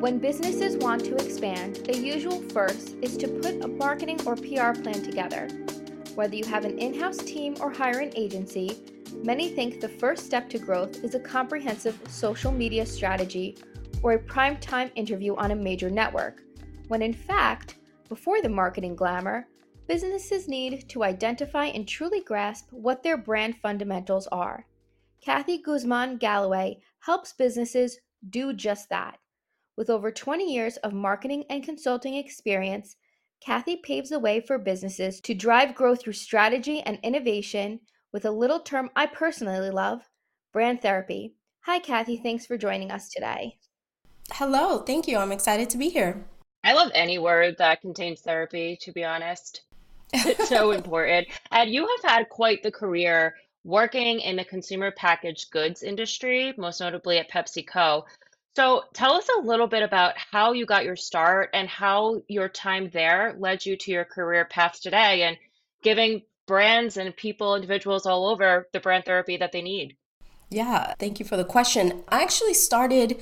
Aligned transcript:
When 0.00 0.18
businesses 0.18 0.78
want 0.78 1.04
to 1.04 1.14
expand, 1.16 1.76
the 1.84 1.94
usual 1.94 2.40
first 2.54 2.96
is 3.02 3.18
to 3.18 3.28
put 3.28 3.62
a 3.62 3.68
marketing 3.68 4.18
or 4.26 4.34
PR 4.34 4.72
plan 4.72 5.02
together. 5.02 5.46
Whether 6.14 6.36
you 6.36 6.44
have 6.46 6.64
an 6.64 6.78
in 6.78 6.98
house 6.98 7.18
team 7.18 7.54
or 7.60 7.70
hire 7.70 7.98
an 7.98 8.10
agency, 8.16 8.78
many 9.22 9.50
think 9.50 9.78
the 9.78 9.90
first 9.90 10.24
step 10.24 10.48
to 10.48 10.58
growth 10.58 11.04
is 11.04 11.14
a 11.14 11.20
comprehensive 11.20 12.00
social 12.08 12.50
media 12.50 12.86
strategy 12.86 13.58
or 14.02 14.12
a 14.12 14.18
prime 14.18 14.56
time 14.56 14.90
interview 14.94 15.36
on 15.36 15.50
a 15.50 15.54
major 15.54 15.90
network, 15.90 16.44
when 16.88 17.02
in 17.02 17.12
fact, 17.12 17.74
before 18.08 18.40
the 18.40 18.48
marketing 18.48 18.96
glamour, 18.96 19.48
businesses 19.86 20.48
need 20.48 20.88
to 20.88 21.04
identify 21.04 21.66
and 21.66 21.86
truly 21.86 22.22
grasp 22.22 22.68
what 22.70 23.02
their 23.02 23.18
brand 23.18 23.54
fundamentals 23.60 24.26
are. 24.28 24.64
Kathy 25.20 25.62
Guzmán 25.62 26.18
Galloway 26.18 26.80
helps 27.00 27.34
businesses 27.34 27.98
do 28.30 28.54
just 28.54 28.88
that. 28.88 29.19
With 29.80 29.88
over 29.88 30.12
20 30.12 30.44
years 30.44 30.76
of 30.76 30.92
marketing 30.92 31.44
and 31.48 31.64
consulting 31.64 32.14
experience, 32.14 32.96
Kathy 33.40 33.76
paves 33.76 34.10
the 34.10 34.18
way 34.18 34.38
for 34.38 34.58
businesses 34.58 35.22
to 35.22 35.32
drive 35.32 35.74
growth 35.74 36.02
through 36.02 36.12
strategy 36.12 36.82
and 36.82 36.98
innovation 37.02 37.80
with 38.12 38.26
a 38.26 38.30
little 38.30 38.60
term 38.60 38.90
I 38.94 39.06
personally 39.06 39.70
love 39.70 40.02
brand 40.52 40.82
therapy. 40.82 41.32
Hi, 41.62 41.78
Kathy. 41.78 42.18
Thanks 42.18 42.44
for 42.44 42.58
joining 42.58 42.90
us 42.90 43.08
today. 43.08 43.56
Hello. 44.32 44.80
Thank 44.80 45.08
you. 45.08 45.16
I'm 45.16 45.32
excited 45.32 45.70
to 45.70 45.78
be 45.78 45.88
here. 45.88 46.26
I 46.62 46.74
love 46.74 46.90
any 46.94 47.18
word 47.18 47.56
that 47.56 47.80
contains 47.80 48.20
therapy, 48.20 48.76
to 48.82 48.92
be 48.92 49.02
honest. 49.02 49.62
It's 50.12 50.50
so 50.50 50.70
important. 50.72 51.28
And 51.52 51.70
you 51.70 51.88
have 51.88 52.12
had 52.12 52.28
quite 52.28 52.62
the 52.62 52.70
career 52.70 53.34
working 53.64 54.20
in 54.20 54.36
the 54.36 54.44
consumer 54.44 54.90
packaged 54.90 55.50
goods 55.50 55.82
industry, 55.82 56.52
most 56.58 56.80
notably 56.80 57.16
at 57.16 57.30
PepsiCo. 57.30 58.04
So 58.56 58.82
tell 58.92 59.14
us 59.14 59.28
a 59.38 59.42
little 59.42 59.68
bit 59.68 59.82
about 59.82 60.14
how 60.16 60.52
you 60.52 60.66
got 60.66 60.84
your 60.84 60.96
start 60.96 61.50
and 61.54 61.68
how 61.68 62.22
your 62.28 62.48
time 62.48 62.90
there 62.92 63.36
led 63.38 63.64
you 63.64 63.76
to 63.76 63.90
your 63.90 64.04
career 64.04 64.44
path 64.44 64.80
today 64.80 65.22
and 65.22 65.36
giving 65.82 66.22
brands 66.46 66.96
and 66.96 67.16
people, 67.16 67.54
individuals 67.54 68.06
all 68.06 68.28
over 68.28 68.66
the 68.72 68.80
brand 68.80 69.04
therapy 69.04 69.36
that 69.36 69.52
they 69.52 69.62
need. 69.62 69.96
Yeah, 70.50 70.94
thank 70.98 71.20
you 71.20 71.24
for 71.24 71.36
the 71.36 71.44
question. 71.44 72.02
I 72.08 72.22
actually 72.22 72.54
started 72.54 73.20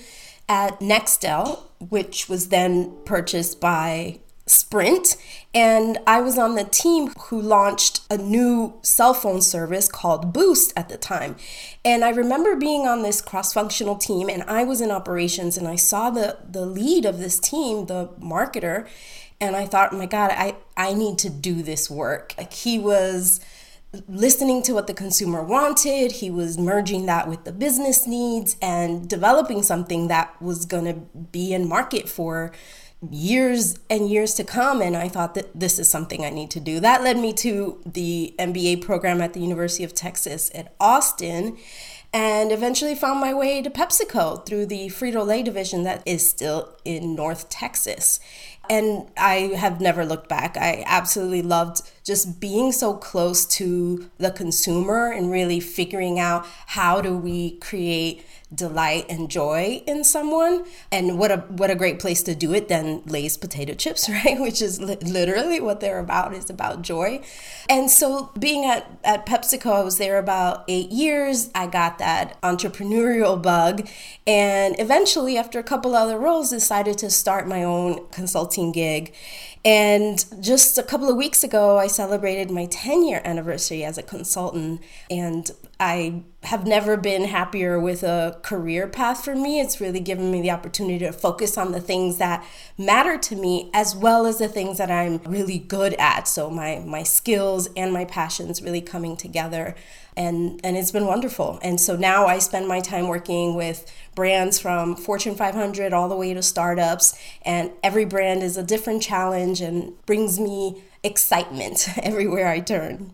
at 0.49 0.81
Nextel, 0.81 1.63
which 1.79 2.29
was 2.29 2.49
then 2.49 2.97
purchased 3.05 3.61
by 3.61 4.21
Sprint, 4.49 5.17
and 5.55 5.99
I 6.07 6.21
was 6.21 6.39
on 6.39 6.55
the 6.55 6.65
team 6.65 7.09
who 7.29 7.41
launched 7.41 8.01
a 8.11 8.19
new 8.19 8.79
cell 8.83 9.15
phone 9.15 9.41
service 9.41 9.89
called 9.89 10.33
Boost 10.33 10.73
at 10.77 10.89
the 10.89 10.99
time. 10.99 11.37
And 11.85 12.05
I 12.05 12.11
remember 12.11 12.57
being 12.57 12.87
on 12.87 13.03
this 13.03 13.21
cross-functional 13.21 13.97
team 13.97 14.29
and 14.29 14.43
I 14.45 14.65
was 14.65 14.81
in 14.81 14.91
operations 14.91 15.57
and 15.57 15.67
I 15.67 15.77
saw 15.77 16.11
the 16.11 16.39
the 16.49 16.67
lead 16.67 17.05
of 17.05 17.19
this 17.19 17.39
team, 17.39 17.87
the 17.87 18.09
marketer, 18.21 18.87
and 19.41 19.57
I 19.57 19.67
thought, 19.67 19.93
oh 19.93 19.99
"My 19.99 20.07
god, 20.07 20.31
I 20.33 20.57
I 20.77 20.95
need 20.95 21.19
to 21.19 21.31
do 21.31 21.63
this 21.63 21.91
work." 21.91 22.35
Like 22.37 22.53
he 22.53 22.79
was 22.79 23.41
listening 24.07 24.63
to 24.63 24.75
what 24.75 24.87
the 24.87 24.95
consumer 24.95 25.43
wanted. 25.43 26.13
He 26.13 26.31
was 26.31 26.59
merging 26.59 27.07
that 27.07 27.27
with 27.27 27.45
the 27.45 27.53
business 27.53 28.07
needs 28.07 28.57
and 28.61 29.09
developing 29.09 29.63
something 29.63 30.09
that 30.09 30.41
was 30.43 30.67
going 30.67 30.85
to 30.85 31.01
be 31.33 31.55
in 31.55 31.69
market 31.69 32.09
for 32.09 32.53
years 33.11 33.79
and 33.89 34.11
years 34.11 34.35
to 34.35 34.43
come 34.43 34.83
and 34.83 34.97
i 34.97 35.09
thought 35.09 35.35
that 35.35 35.49
this 35.59 35.79
is 35.79 35.89
something 35.89 36.25
i 36.25 36.31
need 36.31 36.51
to 36.51 36.59
do 36.59 36.81
that 36.81 37.03
led 37.03 37.17
me 37.17 37.33
to 37.33 37.81
the 37.87 38.35
mba 38.39 38.83
program 38.83 39.21
at 39.21 39.35
the 39.35 39.41
university 39.41 39.85
of 39.85 39.95
texas 39.95 40.51
at 40.53 40.75
austin 40.81 41.57
and 42.13 42.51
eventually 42.51 42.97
found 42.97 43.21
my 43.21 43.33
way 43.33 43.63
to 43.63 43.71
pepsico 43.71 44.45
through 44.45 44.67
the 44.67 44.89
frito-lay 44.89 45.45
division 45.45 45.85
that 45.85 46.03
is 46.05 46.29
still 46.29 46.77
in 46.85 47.15
north 47.15 47.49
texas 47.49 48.19
and 48.71 49.09
I 49.17 49.53
have 49.57 49.81
never 49.81 50.05
looked 50.05 50.29
back. 50.29 50.57
I 50.57 50.85
absolutely 50.87 51.43
loved 51.43 51.83
just 52.09 52.41
being 52.41 52.73
so 52.73 52.95
close 52.95 53.45
to 53.45 54.11
the 54.17 54.31
consumer 54.31 55.13
and 55.13 55.31
really 55.31 55.61
figuring 55.61 56.19
out 56.19 56.47
how 56.69 57.03
do 57.03 57.15
we 57.15 57.59
create 57.59 58.25
delight 58.55 59.05
and 59.11 59.31
joy 59.31 59.83
in 59.87 60.03
someone. 60.03 60.65
And 60.91 61.19
what 61.19 61.31
a 61.31 61.37
what 61.49 61.71
a 61.71 61.75
great 61.75 61.99
place 61.99 62.23
to 62.23 62.35
do 62.35 62.55
it 62.55 62.69
than 62.69 63.03
Lay's 63.05 63.37
potato 63.37 63.75
chips 63.75 64.09
right? 64.25 64.41
Which 64.41 64.63
is 64.63 64.81
li- 64.81 64.97
literally 65.03 65.61
what 65.61 65.81
they're 65.81 65.99
about 65.99 66.33
is 66.33 66.49
about 66.49 66.81
joy. 66.81 67.21
And 67.69 67.91
so 67.91 68.33
being 68.39 68.65
at 68.65 68.91
at 69.05 69.27
PepsiCo 69.27 69.73
I 69.73 69.85
was 69.85 69.99
there 69.99 70.17
about 70.17 70.65
8 70.67 70.91
years. 70.91 71.51
I 71.55 71.67
got 71.67 71.99
that 71.99 72.41
entrepreneurial 72.41 73.41
bug. 73.41 73.87
And 74.27 74.77
eventually 74.79 75.37
after 75.37 75.59
a 75.59 75.63
couple 75.63 75.95
other 75.95 76.19
roles 76.19 76.49
decided 76.49 76.97
to 76.99 77.11
start 77.11 77.47
my 77.47 77.63
own 77.63 78.07
consulting 78.11 78.73
gig. 78.73 79.15
And 79.65 80.25
just 80.41 80.79
a 80.79 80.83
couple 80.83 81.11
of 81.11 81.17
weeks 81.17 81.43
ago, 81.43 81.79
I 81.79 81.89
celebrated 81.99 82.49
my 82.49 82.65
10 82.67 83.05
year 83.05 83.21
anniversary 83.25 83.83
as 83.83 83.99
a 83.99 84.05
consultant. 84.05 84.81
And 85.11 85.51
I 85.81 86.23
have 86.45 86.65
never 86.65 86.97
been 86.97 87.25
happier 87.25 87.81
with 87.81 88.05
a 88.05 88.39
career 88.43 88.87
path 88.87 89.25
for 89.25 89.35
me. 89.35 89.59
It's 89.59 89.81
really 89.81 89.99
given 89.99 90.31
me 90.31 90.41
the 90.41 90.53
opportunity 90.53 91.01
to 91.01 91.13
focus 91.13 91.59
on 91.59 91.73
the 91.73 91.81
things 91.81 92.19
that 92.19 92.47
matter 92.79 93.19
to 93.19 93.35
me 93.35 93.69
as 93.75 93.97
well 93.97 94.27
as 94.27 94.39
the 94.39 94.47
things 94.47 94.79
that 94.79 94.93
I'm 94.93 95.19
really 95.27 95.59
good 95.59 95.95
at. 95.95 96.29
So 96.29 96.49
my 96.49 96.79
my 96.87 97.03
skills 97.03 97.69
and 97.77 97.93
my 97.93 98.05
passions 98.05 98.63
really 98.63 98.81
coming 98.81 99.17
together 99.17 99.75
and 100.19 100.61
and 100.65 100.77
it's 100.77 100.91
been 100.91 101.07
wonderful. 101.07 101.59
And 101.63 101.81
so 101.81 101.97
now 101.97 102.27
I 102.27 102.39
spend 102.39 102.69
my 102.69 102.81
time 102.81 103.09
working 103.09 103.55
with 103.55 103.91
brands 104.15 104.59
from 104.59 104.97
Fortune 104.97 105.35
500 105.37 105.93
all 105.93 106.09
the 106.09 106.17
way 106.17 106.35
to 106.35 106.43
startups, 106.43 107.19
and 107.43 107.71
every 107.83 108.05
brand 108.05 108.43
is 108.43 108.57
a 108.57 108.63
different 108.63 109.03
challenge 109.03 109.61
and 109.61 109.95
brings 110.07 110.39
me 110.41 110.83
excitement 111.09 111.89
everywhere 112.03 112.49
I 112.49 112.61
turn. 112.61 113.13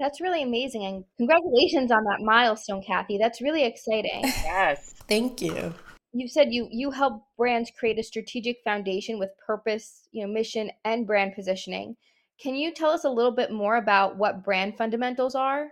That's 0.00 0.20
really 0.20 0.42
amazing. 0.42 0.84
And 0.84 1.04
congratulations 1.16 1.92
on 1.92 2.02
that 2.04 2.18
milestone, 2.20 2.82
Kathy. 2.82 3.16
That's 3.18 3.40
really 3.40 3.64
exciting. 3.64 4.22
Yes. 4.44 4.94
Thank 5.08 5.40
you. 5.40 5.74
You 6.12 6.28
said 6.28 6.52
you 6.52 6.68
you 6.70 6.90
help 6.90 7.24
brands 7.36 7.70
create 7.78 7.98
a 7.98 8.02
strategic 8.02 8.58
foundation 8.64 9.18
with 9.18 9.30
purpose, 9.46 10.08
you 10.12 10.24
know, 10.24 10.32
mission 10.32 10.70
and 10.84 11.06
brand 11.06 11.34
positioning. 11.34 11.96
Can 12.40 12.54
you 12.54 12.72
tell 12.72 12.90
us 12.90 13.04
a 13.04 13.10
little 13.10 13.32
bit 13.32 13.50
more 13.50 13.76
about 13.76 14.16
what 14.16 14.44
brand 14.44 14.76
fundamentals 14.76 15.34
are? 15.34 15.70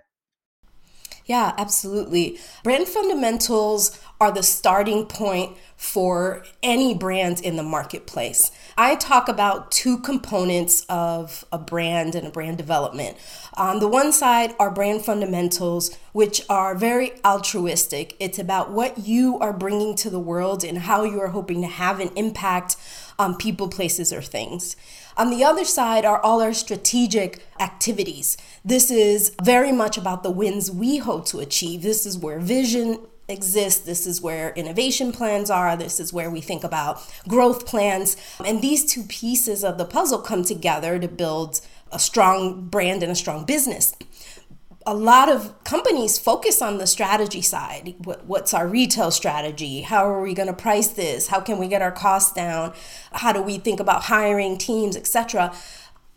Yeah, 1.25 1.55
absolutely. 1.57 2.39
Brand 2.65 2.89
fundamentals 2.89 3.99
are 4.21 4.33
the 4.33 4.43
starting 4.43 5.07
point 5.07 5.57
for 5.77 6.45
any 6.63 6.95
brand 6.95 7.41
in 7.41 7.57
the 7.57 7.63
marketplace. 7.63 8.51
I 8.77 8.95
talk 8.95 9.29
about 9.29 9.71
two 9.71 9.99
components 9.99 10.87
of 10.89 11.45
a 11.53 11.59
brand 11.59 12.15
and 12.15 12.27
a 12.27 12.31
brand 12.31 12.59
development. 12.59 13.17
On 13.55 13.81
the 13.81 13.89
one 13.89 14.13
side 14.13 14.55
are 14.59 14.71
brand 14.71 15.05
fundamentals, 15.05 15.97
which 16.13 16.43
are 16.49 16.75
very 16.75 17.13
altruistic. 17.25 18.17
It's 18.19 18.39
about 18.39 18.71
what 18.71 18.99
you 18.99 19.39
are 19.41 19.53
bringing 19.53 19.95
to 19.97 20.11
the 20.11 20.19
world 20.19 20.65
and 20.65 20.79
how 20.79 21.05
you 21.05 21.21
are 21.21 21.29
hoping 21.29 21.61
to 21.61 21.69
have 21.69 22.01
an 22.01 22.11
impact 22.17 22.77
on 23.19 23.37
people, 23.37 23.69
places, 23.69 24.13
or 24.13 24.23
things. 24.23 24.75
On 25.17 25.29
the 25.29 25.45
other 25.45 25.65
side 25.65 26.07
are 26.07 26.21
all 26.23 26.41
our 26.41 26.55
strategic 26.55 27.47
activities. 27.61 28.39
This 28.65 28.91
is 28.91 29.35
very 29.43 29.71
much 29.71 29.99
about 29.99 30.23
the 30.23 30.31
wins 30.31 30.71
we 30.71 30.97
hope 30.97 31.27
to 31.27 31.41
achieve. 31.41 31.83
This 31.83 32.07
is 32.07 32.17
where 32.17 32.41
vision 32.41 32.99
exists. 33.33 33.81
This 33.81 34.07
is 34.07 34.21
where 34.21 34.51
innovation 34.51 35.11
plans 35.11 35.51
are. 35.51 35.77
This 35.77 35.99
is 35.99 36.13
where 36.13 36.31
we 36.31 36.41
think 36.41 36.63
about 36.63 37.03
growth 37.27 37.67
plans. 37.67 38.17
And 38.45 38.63
these 38.63 38.85
two 38.85 39.03
pieces 39.05 39.65
of 39.65 39.79
the 39.79 39.85
puzzle 39.85 40.21
come 40.21 40.45
together 40.45 40.99
to 40.99 41.09
build 41.09 41.61
a 41.91 41.99
strong 41.99 42.69
brand 42.69 43.03
and 43.03 43.11
a 43.11 43.17
strong 43.17 43.45
business 43.45 43.95
a 44.87 44.95
lot 44.95 45.29
of 45.29 45.63
companies 45.65 46.19
focus 46.19 46.61
on 46.61 46.79
the 46.79 46.87
strategy 46.87 47.43
side. 47.43 47.95
what's 48.27 48.53
our 48.53 48.67
retail 48.67 49.11
strategy? 49.11 49.83
How 49.83 50.07
are 50.09 50.21
we 50.21 50.35
going 50.35 50.49
to 50.49 50.55
price 50.55 50.89
this? 50.89 51.29
How 51.29 51.41
can 51.41 51.59
we 51.59 51.69
get 51.69 51.83
our 51.83 51.93
costs 51.93 52.33
down? 52.33 52.73
How 53.13 53.33
do 53.33 53.43
we 53.43 53.59
think 53.59 53.81
about 53.81 54.05
hiring 54.05 54.59
teams, 54.59 54.97
etc.? 54.97 55.55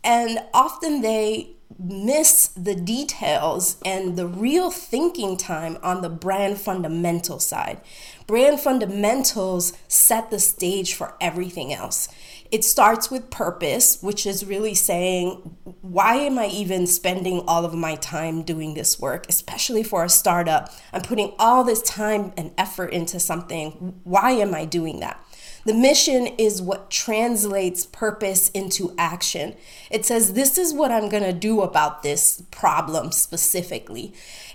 And 0.02 0.40
often 0.52 1.02
they 1.02 1.55
miss 1.78 2.48
the 2.48 2.74
details 2.74 3.76
and 3.84 4.16
the 4.16 4.26
real 4.26 4.70
thinking 4.70 5.36
time 5.36 5.78
on 5.82 6.02
the 6.02 6.08
brand 6.08 6.58
fundamental 6.58 7.38
side. 7.38 7.80
Brand 8.26 8.60
fundamentals 8.60 9.72
set 9.88 10.30
the 10.30 10.40
stage 10.40 10.94
for 10.94 11.14
everything 11.20 11.72
else. 11.72 12.08
It 12.50 12.64
starts 12.64 13.10
with 13.10 13.30
purpose, 13.30 14.02
which 14.02 14.26
is 14.26 14.46
really 14.46 14.74
saying, 14.74 15.56
why 15.80 16.14
am 16.16 16.38
I 16.38 16.46
even 16.46 16.86
spending 16.86 17.42
all 17.46 17.64
of 17.64 17.74
my 17.74 17.96
time 17.96 18.42
doing 18.42 18.74
this 18.74 19.00
work, 19.00 19.26
especially 19.28 19.82
for 19.82 20.04
a 20.04 20.08
startup? 20.08 20.72
I'm 20.92 21.02
putting 21.02 21.34
all 21.38 21.64
this 21.64 21.82
time 21.82 22.32
and 22.36 22.52
effort 22.56 22.92
into 22.92 23.18
something. 23.18 24.00
Why 24.04 24.32
am 24.32 24.54
I 24.54 24.64
doing 24.64 25.00
that? 25.00 25.20
The 25.66 25.74
mission 25.74 26.28
is 26.38 26.62
what 26.62 26.92
translates 26.92 27.84
purpose 27.86 28.50
into 28.50 28.94
action. 28.96 29.56
It 29.90 30.06
says, 30.06 30.34
This 30.34 30.58
is 30.58 30.72
what 30.72 30.92
I'm 30.92 31.08
going 31.08 31.24
to 31.24 31.32
do 31.32 31.60
about 31.60 32.04
this 32.04 32.44
problem 32.52 33.10
specifically. 33.10 34.14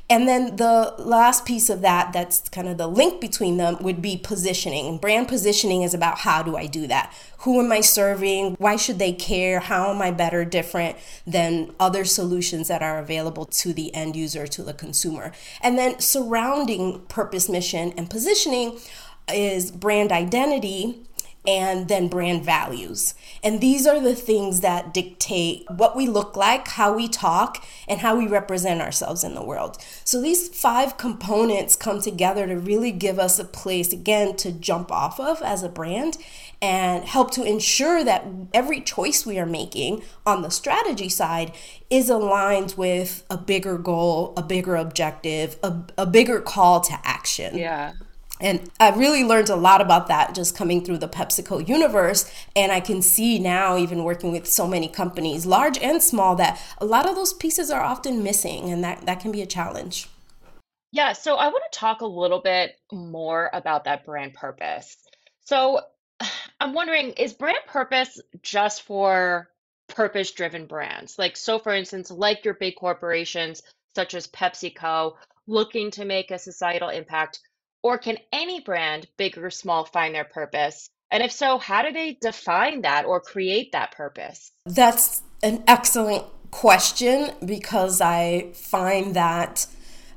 And 0.09 0.27
then 0.27 0.55
the 0.55 0.93
last 0.97 1.45
piece 1.45 1.69
of 1.69 1.81
that, 1.81 2.13
that's 2.13 2.47
kind 2.49 2.69
of 2.69 2.77
the 2.77 2.87
link 2.87 3.19
between 3.19 3.57
them, 3.57 3.77
would 3.81 4.01
be 4.01 4.17
positioning. 4.17 4.97
Brand 4.99 5.27
positioning 5.27 5.81
is 5.81 5.93
about 5.93 6.19
how 6.19 6.43
do 6.43 6.55
I 6.55 6.65
do 6.65 6.87
that? 6.87 7.13
Who 7.39 7.59
am 7.59 7.71
I 7.73 7.81
serving? 7.81 8.55
Why 8.55 8.77
should 8.77 8.99
they 8.99 9.11
care? 9.11 9.59
How 9.59 9.89
am 9.89 10.01
I 10.01 10.11
better, 10.11 10.45
different 10.45 10.97
than 11.27 11.73
other 11.77 12.05
solutions 12.05 12.69
that 12.69 12.81
are 12.81 12.99
available 12.99 13.45
to 13.45 13.73
the 13.73 13.93
end 13.93 14.15
user, 14.15 14.47
to 14.47 14.63
the 14.63 14.73
consumer? 14.73 15.33
And 15.61 15.77
then 15.77 15.99
surrounding 15.99 17.01
purpose, 17.07 17.49
mission, 17.49 17.93
and 17.97 18.09
positioning 18.09 18.79
is 19.27 19.71
brand 19.71 20.11
identity 20.11 21.03
and 21.47 21.87
then 21.87 22.07
brand 22.07 22.45
values. 22.45 23.15
And 23.43 23.61
these 23.61 23.87
are 23.87 23.99
the 23.99 24.13
things 24.13 24.61
that 24.61 24.93
dictate 24.93 25.65
what 25.71 25.95
we 25.95 26.07
look 26.07 26.35
like, 26.35 26.67
how 26.67 26.93
we 26.95 27.07
talk, 27.07 27.65
and 27.87 27.99
how 27.99 28.15
we 28.15 28.27
represent 28.27 28.79
ourselves 28.81 29.23
in 29.23 29.33
the 29.33 29.43
world. 29.43 29.77
So 30.03 30.21
these 30.21 30.49
five 30.49 30.97
components 30.97 31.75
come 31.75 31.99
together 31.99 32.45
to 32.45 32.55
really 32.55 32.91
give 32.91 33.17
us 33.17 33.39
a 33.39 33.45
place, 33.45 33.91
again, 33.91 34.35
to 34.37 34.51
jump 34.51 34.91
off 34.91 35.19
of 35.19 35.41
as 35.41 35.63
a 35.63 35.69
brand 35.69 36.17
and 36.61 37.05
help 37.05 37.31
to 37.31 37.43
ensure 37.43 38.03
that 38.03 38.23
every 38.53 38.79
choice 38.79 39.25
we 39.25 39.39
are 39.39 39.47
making 39.47 40.03
on 40.27 40.43
the 40.43 40.51
strategy 40.51 41.09
side 41.09 41.51
is 41.89 42.07
aligned 42.07 42.75
with 42.77 43.25
a 43.31 43.37
bigger 43.37 43.79
goal, 43.79 44.35
a 44.37 44.43
bigger 44.43 44.75
objective, 44.75 45.57
a, 45.63 45.75
a 45.97 46.05
bigger 46.05 46.39
call 46.39 46.81
to 46.81 46.99
action. 47.03 47.57
Yeah. 47.57 47.93
And 48.41 48.69
I 48.79 48.89
really 48.89 49.23
learned 49.23 49.49
a 49.49 49.55
lot 49.55 49.81
about 49.81 50.07
that 50.07 50.33
just 50.33 50.57
coming 50.57 50.83
through 50.83 50.97
the 50.97 51.07
PepsiCo 51.07 51.67
universe. 51.67 52.29
And 52.55 52.71
I 52.71 52.79
can 52.79 53.01
see 53.01 53.39
now, 53.39 53.77
even 53.77 54.03
working 54.03 54.31
with 54.31 54.47
so 54.47 54.67
many 54.67 54.87
companies, 54.87 55.45
large 55.45 55.77
and 55.77 56.01
small, 56.01 56.35
that 56.37 56.59
a 56.79 56.85
lot 56.85 57.07
of 57.07 57.15
those 57.15 57.33
pieces 57.33 57.69
are 57.69 57.81
often 57.81 58.23
missing, 58.23 58.69
and 58.69 58.83
that, 58.83 59.05
that 59.05 59.19
can 59.19 59.31
be 59.31 59.41
a 59.41 59.45
challenge. 59.45 60.09
Yeah, 60.91 61.13
so 61.13 61.35
I 61.35 61.47
want 61.47 61.63
to 61.71 61.79
talk 61.79 62.01
a 62.01 62.05
little 62.05 62.41
bit 62.41 62.77
more 62.91 63.49
about 63.53 63.85
that 63.85 64.05
brand 64.05 64.33
purpose. 64.33 64.97
So 65.45 65.81
I'm 66.59 66.73
wondering, 66.73 67.11
is 67.11 67.33
brand 67.33 67.59
purpose 67.67 68.19
just 68.41 68.83
for 68.83 69.49
purpose 69.87 70.31
driven 70.31 70.65
brands? 70.65 71.17
Like, 71.17 71.37
so 71.37 71.59
for 71.59 71.73
instance, 71.73 72.11
like 72.11 72.43
your 72.43 72.55
big 72.55 72.75
corporations 72.75 73.61
such 73.95 74.13
as 74.13 74.27
PepsiCo 74.27 75.13
looking 75.47 75.91
to 75.91 76.05
make 76.05 76.31
a 76.31 76.39
societal 76.39 76.89
impact 76.89 77.39
or 77.83 77.97
can 77.97 78.17
any 78.31 78.59
brand, 78.59 79.07
big 79.17 79.37
or 79.37 79.49
small, 79.49 79.85
find 79.85 80.13
their 80.13 80.25
purpose? 80.25 80.87
And 81.11 81.21
if 81.23 81.31
so, 81.31 81.57
how 81.57 81.81
do 81.81 81.91
they 81.91 82.17
define 82.21 82.81
that 82.81 83.05
or 83.05 83.19
create 83.19 83.71
that 83.73 83.91
purpose? 83.91 84.51
That's 84.65 85.21
an 85.43 85.63
excellent 85.67 86.25
question 86.51 87.31
because 87.43 88.01
I 88.01 88.51
find 88.53 89.15
that 89.15 89.67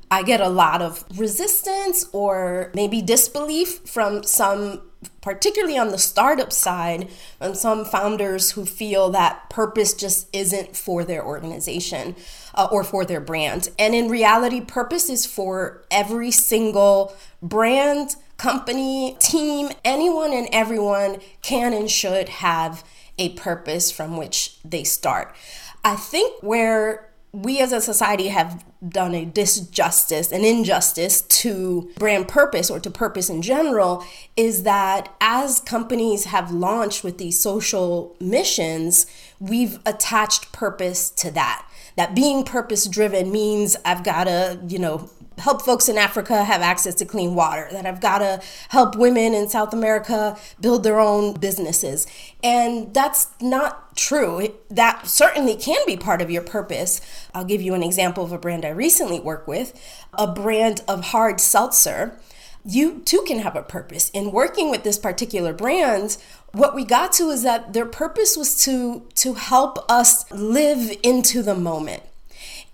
I 0.09 0.23
get 0.23 0.39
a 0.39 0.49
lot 0.49 0.81
of 0.81 1.03
resistance 1.17 2.07
or 2.13 2.71
maybe 2.75 3.01
disbelief 3.01 3.79
from 3.85 4.23
some 4.23 4.81
particularly 5.21 5.77
on 5.77 5.89
the 5.89 5.97
startup 5.97 6.51
side, 6.51 7.09
and 7.39 7.57
some 7.57 7.85
founders 7.85 8.51
who 8.51 8.65
feel 8.65 9.09
that 9.09 9.49
purpose 9.49 9.93
just 9.93 10.27
isn't 10.33 10.75
for 10.75 11.03
their 11.03 11.25
organization 11.25 12.15
uh, 12.55 12.67
or 12.71 12.83
for 12.83 13.05
their 13.05 13.21
brand. 13.21 13.69
And 13.77 13.93
in 13.93 14.09
reality, 14.09 14.61
purpose 14.61 15.09
is 15.09 15.25
for 15.25 15.83
every 15.91 16.31
single 16.31 17.15
brand, 17.41 18.15
company, 18.37 19.15
team, 19.19 19.69
anyone 19.83 20.33
and 20.33 20.47
everyone 20.51 21.17
can 21.41 21.73
and 21.73 21.89
should 21.89 22.29
have 22.29 22.83
a 23.17 23.29
purpose 23.29 23.91
from 23.91 24.17
which 24.17 24.57
they 24.63 24.83
start. 24.83 25.35
I 25.83 25.95
think 25.95 26.41
where 26.41 27.11
we 27.31 27.59
as 27.59 27.73
a 27.73 27.81
society 27.81 28.29
have 28.29 28.63
done 28.87 29.13
a 29.13 29.25
disjustice, 29.25 30.31
an 30.31 30.45
injustice 30.45 31.21
to 31.21 31.91
brand 31.97 32.27
purpose 32.27 32.69
or 32.69 32.79
to 32.79 32.89
purpose 32.89 33.29
in 33.29 33.41
general 33.41 34.05
is 34.37 34.63
that 34.63 35.13
as 35.19 35.59
companies 35.59 36.25
have 36.25 36.51
launched 36.51 37.03
with 37.03 37.17
these 37.17 37.39
social 37.39 38.15
missions, 38.19 39.05
we've 39.39 39.79
attached 39.85 40.51
purpose 40.53 41.09
to 41.09 41.29
that. 41.31 41.67
That 41.95 42.15
being 42.15 42.43
purpose 42.43 42.87
driven 42.87 43.31
means 43.31 43.75
I've 43.85 44.03
got 44.03 44.25
to, 44.25 44.59
you 44.67 44.79
know, 44.79 45.09
help 45.37 45.61
folks 45.61 45.89
in 45.89 45.97
Africa 45.97 46.43
have 46.43 46.61
access 46.61 46.95
to 46.95 47.05
clean 47.05 47.35
water, 47.35 47.67
that 47.71 47.85
I've 47.85 47.99
got 47.99 48.19
to 48.19 48.41
help 48.69 48.95
women 48.95 49.33
in 49.33 49.49
South 49.49 49.73
America 49.73 50.37
build 50.61 50.83
their 50.83 50.99
own 50.99 51.33
businesses. 51.33 52.07
And 52.43 52.93
that's 52.93 53.27
not 53.41 53.95
true. 53.97 54.47
That 54.69 55.07
certainly 55.07 55.55
can 55.55 55.85
be 55.85 55.97
part 55.97 56.21
of 56.21 56.31
your 56.31 56.41
purpose. 56.41 57.01
I'll 57.33 57.45
give 57.45 57.61
you 57.61 57.73
an 57.73 57.83
example 57.83 58.23
of 58.23 58.31
a 58.31 58.37
brand 58.37 58.65
I 58.65 58.69
recently 58.69 59.19
worked 59.19 59.47
with, 59.47 59.73
a 60.13 60.27
brand 60.27 60.81
of 60.87 61.07
hard 61.07 61.41
seltzer. 61.41 62.19
You 62.65 63.01
too 63.01 63.23
can 63.27 63.39
have 63.39 63.55
a 63.55 63.61
purpose. 63.61 64.09
In 64.09 64.31
working 64.31 64.71
with 64.71 64.83
this 64.83 64.97
particular 64.97 65.53
brand, 65.53 66.17
what 66.51 66.73
we 66.73 66.83
got 66.83 67.13
to 67.13 67.29
is 67.29 67.43
that 67.43 67.73
their 67.73 67.85
purpose 67.85 68.35
was 68.35 68.63
to 68.63 69.05
to 69.15 69.33
help 69.35 69.85
us 69.89 70.29
live 70.31 70.91
into 71.03 71.43
the 71.43 71.55
moment 71.55 72.03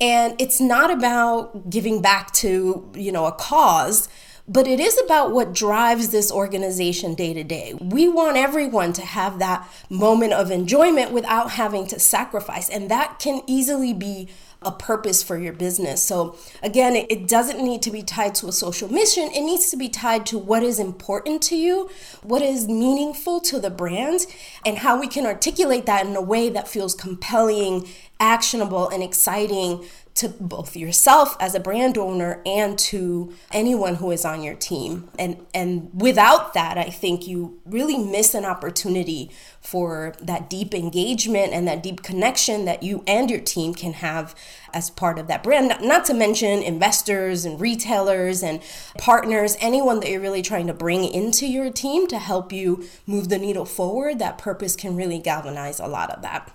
and 0.02 0.36
it's 0.40 0.60
not 0.60 0.90
about 0.90 1.70
giving 1.70 2.02
back 2.02 2.32
to, 2.32 2.90
you 2.96 3.12
know, 3.12 3.28
a 3.28 3.32
cause, 3.32 4.10
but 4.48 4.66
it 4.66 4.80
is 4.80 5.00
about 5.06 5.32
what 5.32 5.54
drives 5.54 6.10
this 6.10 6.32
organization 6.32 7.14
day 7.14 7.36
to 7.36 7.44
day. 7.44 7.76
We 7.80 8.10
want 8.10 8.36
everyone 8.36 8.94
to 8.94 9.04
have 9.04 9.38
that 9.38 9.70
moment 9.92 10.34
of 10.34 10.50
enjoyment 10.50 11.12
without 11.12 11.52
having 11.52 11.86
to 11.88 12.00
sacrifice, 12.00 12.68
and 12.68 12.90
that 12.90 13.20
can 13.20 13.44
easily 13.46 13.94
be 13.94 14.28
a 14.64 14.72
purpose 14.72 15.24
for 15.24 15.38
your 15.38 15.54
business. 15.54 16.04
So, 16.04 16.36
again, 16.62 16.96
it 16.96 17.28
doesn't 17.28 17.64
need 17.64 17.82
to 17.82 17.92
be 17.92 18.04
tied 18.04 18.36
to 18.36 18.48
a 18.48 18.52
social 18.52 18.92
mission. 18.92 19.30
It 19.32 19.42
needs 19.42 19.72
to 19.72 19.78
be 19.78 19.90
tied 19.90 20.26
to 20.28 20.38
what 20.38 20.62
is 20.62 20.80
important 20.80 21.42
to 21.44 21.56
you, 21.56 21.90
what 22.22 22.44
is 22.44 22.68
meaningful 22.68 23.40
to 23.42 23.60
the 23.60 23.72
brand, 23.72 24.28
and 24.64 24.80
how 24.80 25.00
we 25.00 25.08
can 25.08 25.26
articulate 25.26 25.88
that 25.88 26.06
in 26.06 26.16
a 26.16 26.22
way 26.22 26.50
that 26.50 26.68
feels 26.68 26.94
compelling, 26.94 27.88
actionable, 28.20 28.88
and 28.90 29.02
exciting 29.02 29.84
to 30.16 30.28
both 30.28 30.76
yourself 30.76 31.38
as 31.40 31.56
a 31.56 31.60
brand 31.60 31.98
owner 31.98 32.42
and 32.46 32.78
to 32.78 33.34
anyone 33.52 33.96
who 33.96 34.12
is 34.12 34.26
on 34.26 34.44
your 34.44 34.56
team. 34.56 35.10
And 35.18 35.46
and 35.54 35.90
without 35.94 36.54
that, 36.54 36.78
I 36.78 36.90
think 36.90 37.28
you 37.28 37.60
really 37.66 37.98
miss 37.98 38.34
an 38.34 38.46
opportunity 38.46 39.32
for 39.62 40.14
that 40.22 40.50
deep 40.50 40.74
engagement 40.74 41.54
and 41.54 41.68
that 41.68 41.84
deep 41.84 42.04
connection 42.04 42.66
that 42.66 42.84
you 42.84 43.04
and 43.08 43.30
your 43.30 43.40
team 43.40 43.74
can 43.74 43.94
have 43.94 44.36
as 44.74 44.90
part 44.90 45.18
of 45.18 45.28
that 45.28 45.44
brand. 45.44 45.74
Not 45.82 46.06
to 46.06 46.14
mention 46.14 46.62
investors 46.62 47.46
and 47.46 47.60
retailers 47.60 48.44
and 48.44 48.62
partners, 48.98 49.56
anyone 49.60 50.00
that 50.02 50.10
you're 50.10 50.22
really 50.22 50.42
trying 50.42 50.68
to 50.68 50.74
bring 50.74 51.06
into 51.06 51.48
your 51.48 51.72
team 51.72 52.08
to 52.08 52.20
help 52.20 52.52
you 52.52 52.86
move 53.06 53.30
the 53.30 53.38
needle 53.38 53.66
forward. 53.66 54.20
That 54.20 54.38
purpose 54.38 54.76
can 54.76 54.96
really 54.96 55.20
galvanize 55.20 55.80
a 55.80 55.88
lot 55.88 56.10
of 56.10 56.22
that. 56.22 56.52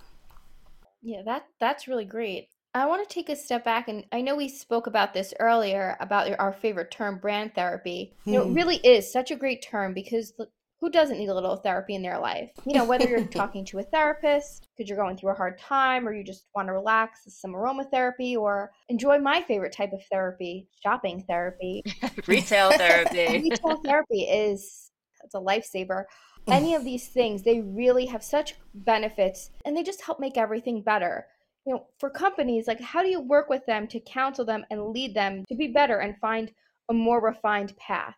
Yeah, 1.02 1.22
that 1.24 1.46
that's 1.60 1.86
really 1.86 2.04
great. 2.04 2.48
I 2.76 2.84
want 2.84 3.08
to 3.08 3.14
take 3.14 3.30
a 3.30 3.36
step 3.36 3.64
back, 3.64 3.88
and 3.88 4.04
I 4.12 4.20
know 4.20 4.36
we 4.36 4.50
spoke 4.50 4.86
about 4.86 5.14
this 5.14 5.32
earlier 5.40 5.96
about 5.98 6.28
our 6.38 6.52
favorite 6.52 6.90
term, 6.90 7.16
brand 7.16 7.54
therapy. 7.54 8.12
You 8.26 8.34
know, 8.34 8.42
it 8.42 8.48
hmm. 8.48 8.54
really 8.54 8.76
is 8.76 9.10
such 9.10 9.30
a 9.30 9.36
great 9.36 9.62
term 9.62 9.94
because 9.94 10.34
who 10.78 10.90
doesn't 10.90 11.16
need 11.16 11.30
a 11.30 11.34
little 11.34 11.56
therapy 11.56 11.94
in 11.94 12.02
their 12.02 12.18
life? 12.18 12.50
You 12.66 12.74
know, 12.74 12.84
whether 12.84 13.08
you're 13.08 13.24
talking 13.28 13.64
to 13.66 13.78
a 13.78 13.82
therapist 13.82 14.68
because 14.76 14.90
you're 14.90 14.98
going 14.98 15.16
through 15.16 15.30
a 15.30 15.36
hard 15.36 15.58
time, 15.58 16.06
or 16.06 16.12
you 16.12 16.22
just 16.22 16.48
want 16.54 16.68
to 16.68 16.74
relax, 16.74 17.20
some 17.28 17.54
aromatherapy, 17.54 18.36
or 18.36 18.72
enjoy 18.90 19.18
my 19.18 19.40
favorite 19.40 19.72
type 19.72 19.94
of 19.94 20.04
therapy, 20.10 20.68
shopping 20.82 21.24
therapy, 21.26 21.82
retail 22.26 22.70
therapy. 22.72 23.26
retail 23.50 23.80
therapy 23.86 24.24
is 24.24 24.90
it's 25.24 25.34
a 25.34 25.38
lifesaver 25.38 26.04
any 26.48 26.74
of 26.74 26.84
these 26.84 27.08
things 27.08 27.42
they 27.42 27.60
really 27.60 28.06
have 28.06 28.22
such 28.22 28.54
benefits 28.74 29.50
and 29.64 29.76
they 29.76 29.82
just 29.82 30.02
help 30.02 30.20
make 30.20 30.36
everything 30.36 30.82
better 30.82 31.26
you 31.66 31.74
know, 31.74 31.86
for 31.98 32.08
companies, 32.08 32.66
like 32.68 32.80
how 32.80 33.02
do 33.02 33.08
you 33.08 33.20
work 33.20 33.48
with 33.48 33.66
them 33.66 33.86
to 33.88 34.00
counsel 34.00 34.44
them 34.44 34.64
and 34.70 34.90
lead 34.90 35.14
them 35.14 35.44
to 35.48 35.56
be 35.56 35.68
better 35.68 35.98
and 35.98 36.16
find 36.18 36.52
a 36.88 36.94
more 36.94 37.20
refined 37.20 37.76
path? 37.76 38.14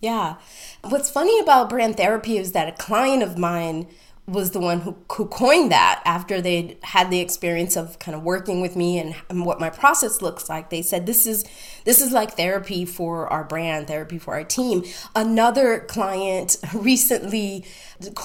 Yeah. 0.00 0.36
What's 0.82 1.10
funny 1.10 1.38
about 1.40 1.68
brand 1.68 1.96
therapy 1.96 2.38
is 2.38 2.52
that 2.52 2.68
a 2.68 2.82
client 2.82 3.22
of 3.22 3.36
mine 3.36 3.88
was 4.28 4.50
the 4.50 4.60
one 4.60 4.80
who, 4.80 4.94
who 5.10 5.26
coined 5.26 5.72
that 5.72 6.02
after 6.04 6.40
they 6.42 6.76
had 6.82 7.10
the 7.10 7.20
experience 7.20 7.76
of 7.76 7.98
kind 7.98 8.14
of 8.14 8.22
working 8.22 8.60
with 8.60 8.76
me 8.76 8.98
and, 8.98 9.16
and, 9.30 9.46
what 9.46 9.58
my 9.58 9.70
process 9.70 10.20
looks 10.20 10.50
like. 10.50 10.68
They 10.68 10.82
said 10.82 11.06
this 11.06 11.26
is 11.26 11.44
this 11.84 12.02
is 12.02 12.12
like 12.12 12.32
therapy 12.32 12.84
for 12.84 13.26
our 13.28 13.42
brand 13.42 13.86
therapy 13.86 14.18
for 14.18 14.34
our 14.34 14.44
team. 14.44 14.84
Another 15.16 15.80
client 15.80 16.58
recently 16.74 17.64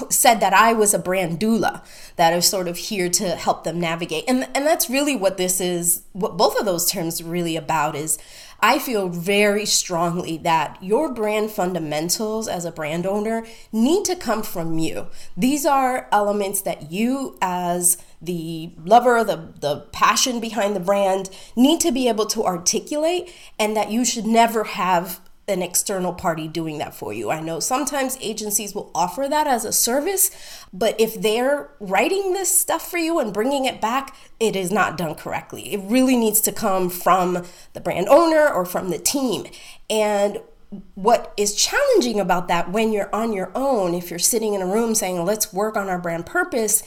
said 0.08 0.38
that 0.38 0.52
i 0.52 0.72
was 0.72 0.94
a 0.94 0.98
brand 1.00 1.40
doula 1.40 1.84
that 2.14 2.32
is 2.32 2.46
sort 2.46 2.68
of 2.68 2.76
here 2.76 3.08
to 3.08 3.30
help 3.30 3.64
them 3.64 3.80
navigate. 3.80 4.24
And 4.28 4.46
and 4.54 4.66
that's 4.66 4.90
really 4.90 5.16
what 5.16 5.38
this 5.38 5.60
is 5.60 6.02
what 6.12 6.36
both 6.36 6.58
of 6.58 6.66
those 6.66 6.90
terms 6.90 7.22
really 7.22 7.56
about 7.56 7.96
is 7.96 8.18
I 8.64 8.78
feel 8.78 9.10
very 9.10 9.66
strongly 9.66 10.38
that 10.38 10.82
your 10.82 11.12
brand 11.12 11.50
fundamentals 11.50 12.48
as 12.48 12.64
a 12.64 12.72
brand 12.72 13.04
owner 13.04 13.44
need 13.72 14.06
to 14.06 14.16
come 14.16 14.42
from 14.42 14.78
you. 14.78 15.08
These 15.36 15.66
are 15.66 16.08
elements 16.10 16.62
that 16.62 16.90
you, 16.90 17.36
as 17.42 17.98
the 18.22 18.72
lover, 18.82 19.22
the 19.22 19.52
the 19.60 19.80
passion 19.92 20.40
behind 20.40 20.74
the 20.74 20.80
brand 20.80 21.28
need 21.54 21.78
to 21.80 21.92
be 21.92 22.08
able 22.08 22.24
to 22.24 22.42
articulate 22.42 23.30
and 23.58 23.76
that 23.76 23.90
you 23.90 24.02
should 24.02 24.24
never 24.24 24.64
have 24.64 25.20
an 25.46 25.62
external 25.62 26.12
party 26.12 26.48
doing 26.48 26.78
that 26.78 26.94
for 26.94 27.12
you. 27.12 27.30
I 27.30 27.40
know 27.40 27.60
sometimes 27.60 28.16
agencies 28.20 28.74
will 28.74 28.90
offer 28.94 29.28
that 29.28 29.46
as 29.46 29.64
a 29.64 29.72
service, 29.72 30.30
but 30.72 30.98
if 30.98 31.20
they're 31.20 31.70
writing 31.80 32.32
this 32.32 32.58
stuff 32.58 32.90
for 32.90 32.96
you 32.96 33.18
and 33.18 33.32
bringing 33.32 33.66
it 33.66 33.80
back, 33.80 34.16
it 34.40 34.56
is 34.56 34.70
not 34.70 34.96
done 34.96 35.14
correctly. 35.14 35.74
It 35.74 35.80
really 35.84 36.16
needs 36.16 36.40
to 36.42 36.52
come 36.52 36.88
from 36.88 37.44
the 37.74 37.80
brand 37.80 38.08
owner 38.08 38.48
or 38.48 38.64
from 38.64 38.88
the 38.90 38.98
team. 38.98 39.46
And 39.90 40.40
what 40.94 41.32
is 41.36 41.54
challenging 41.54 42.18
about 42.18 42.48
that 42.48 42.72
when 42.72 42.92
you're 42.92 43.14
on 43.14 43.32
your 43.32 43.52
own, 43.54 43.94
if 43.94 44.10
you're 44.10 44.18
sitting 44.18 44.54
in 44.54 44.62
a 44.62 44.66
room 44.66 44.94
saying, 44.94 45.24
let's 45.24 45.52
work 45.52 45.76
on 45.76 45.88
our 45.88 45.98
brand 45.98 46.26
purpose, 46.26 46.82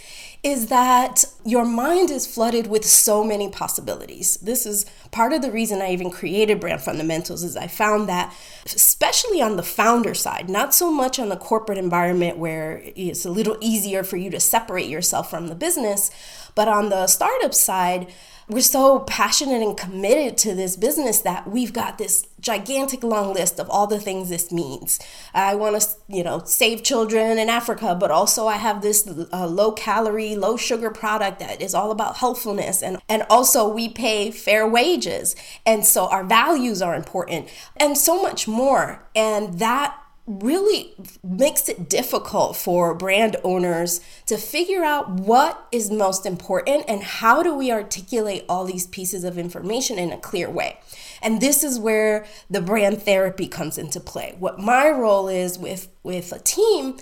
is 0.48 0.68
that 0.68 1.26
your 1.44 1.66
mind 1.66 2.10
is 2.10 2.26
flooded 2.26 2.68
with 2.68 2.86
so 2.86 3.22
many 3.22 3.50
possibilities. 3.50 4.38
This 4.38 4.66
is 4.66 4.86
part 5.12 5.34
of 5.34 5.42
the 5.42 5.52
reason 5.52 5.82
I 5.82 5.92
even 5.92 6.10
created 6.10 6.62
Brand 6.62 6.80
Fundamentals 6.80 7.44
is 7.44 7.58
I 7.58 7.68
found 7.68 8.08
that 8.08 8.34
especially 8.66 9.42
on 9.42 9.58
the 9.58 9.64
founder 9.64 10.14
side, 10.14 10.50
not 10.50 10.74
so 10.74 10.90
much 10.90 11.20
on 11.20 11.28
the 11.28 11.36
corporate 11.36 11.78
environment 11.78 12.38
where 12.38 12.82
it's 12.96 13.26
a 13.26 13.30
little 13.30 13.58
easier 13.60 14.04
for 14.04 14.16
you 14.16 14.30
to 14.30 14.40
separate 14.40 14.88
yourself 14.88 15.30
from 15.30 15.48
the 15.48 15.56
business, 15.56 16.12
but 16.56 16.70
on 16.70 16.88
the 16.88 17.08
startup 17.08 17.54
side, 17.54 18.08
we're 18.50 18.62
so 18.62 19.00
passionate 19.00 19.62
and 19.62 19.76
committed 19.76 20.38
to 20.38 20.56
this 20.56 20.78
business 20.78 21.20
that 21.20 21.50
we've 21.50 21.74
got 21.74 21.98
this 21.98 22.26
gigantic 22.40 23.04
long 23.04 23.34
list 23.34 23.60
of 23.60 23.70
all 23.70 23.88
the 23.88 24.00
things 24.00 24.30
this 24.30 24.54
means. 24.54 25.00
I 25.34 25.56
want 25.56 25.82
to, 25.82 25.88
you 26.08 26.24
know, 26.24 26.42
save 26.46 26.82
children 26.82 27.38
in 27.38 27.50
Africa, 27.50 27.94
but 27.94 28.10
also 28.10 28.48
I 28.48 28.56
have 28.56 28.82
this 28.82 29.06
uh, 29.34 29.48
low 29.48 29.74
calorie, 29.74 30.38
low 30.38 30.56
sugar 30.56 30.90
product 30.90 31.40
that 31.40 31.62
is 31.62 31.74
all 31.74 31.92
about 31.92 32.18
healthfulness 32.18 32.82
and 32.82 32.98
and 33.10 33.26
also 33.30 33.68
we 33.68 33.90
pay 33.90 34.32
fair 34.32 34.66
wages. 34.66 35.36
And 35.66 35.86
so 35.86 36.08
our 36.08 36.24
values 36.24 36.82
are 36.82 36.96
important 36.96 37.50
and 37.76 37.98
so 37.98 38.22
much 38.22 38.48
more. 38.48 39.04
And 39.14 39.60
that 39.60 39.98
really 40.28 40.94
makes 41.24 41.70
it 41.70 41.90
difficult 41.90 42.58
for 42.58 42.94
brand 42.94 43.38
owners 43.46 44.02
to 44.26 44.38
figure 44.38 44.84
out 44.84 45.10
what 45.10 45.68
is 45.72 45.90
most 45.90 46.26
important 46.26 46.84
and 46.90 47.02
how 47.02 47.42
do 47.42 47.56
we 47.56 47.72
articulate 47.72 48.44
all 48.50 48.66
these 48.66 48.86
pieces 48.88 49.24
of 49.24 49.38
information 49.38 49.98
in 49.98 50.12
a 50.12 50.18
clear 50.18 50.50
way. 50.50 50.78
And 51.22 51.40
this 51.40 51.64
is 51.64 51.80
where 51.80 52.26
the 52.50 52.62
brand 52.62 53.02
therapy 53.02 53.48
comes 53.48 53.78
into 53.78 54.02
play. 54.02 54.36
What 54.38 54.60
my 54.60 54.90
role 54.90 55.30
is 55.30 55.58
with 55.58 55.88
with 56.04 56.32
a 56.32 56.40
team 56.40 56.98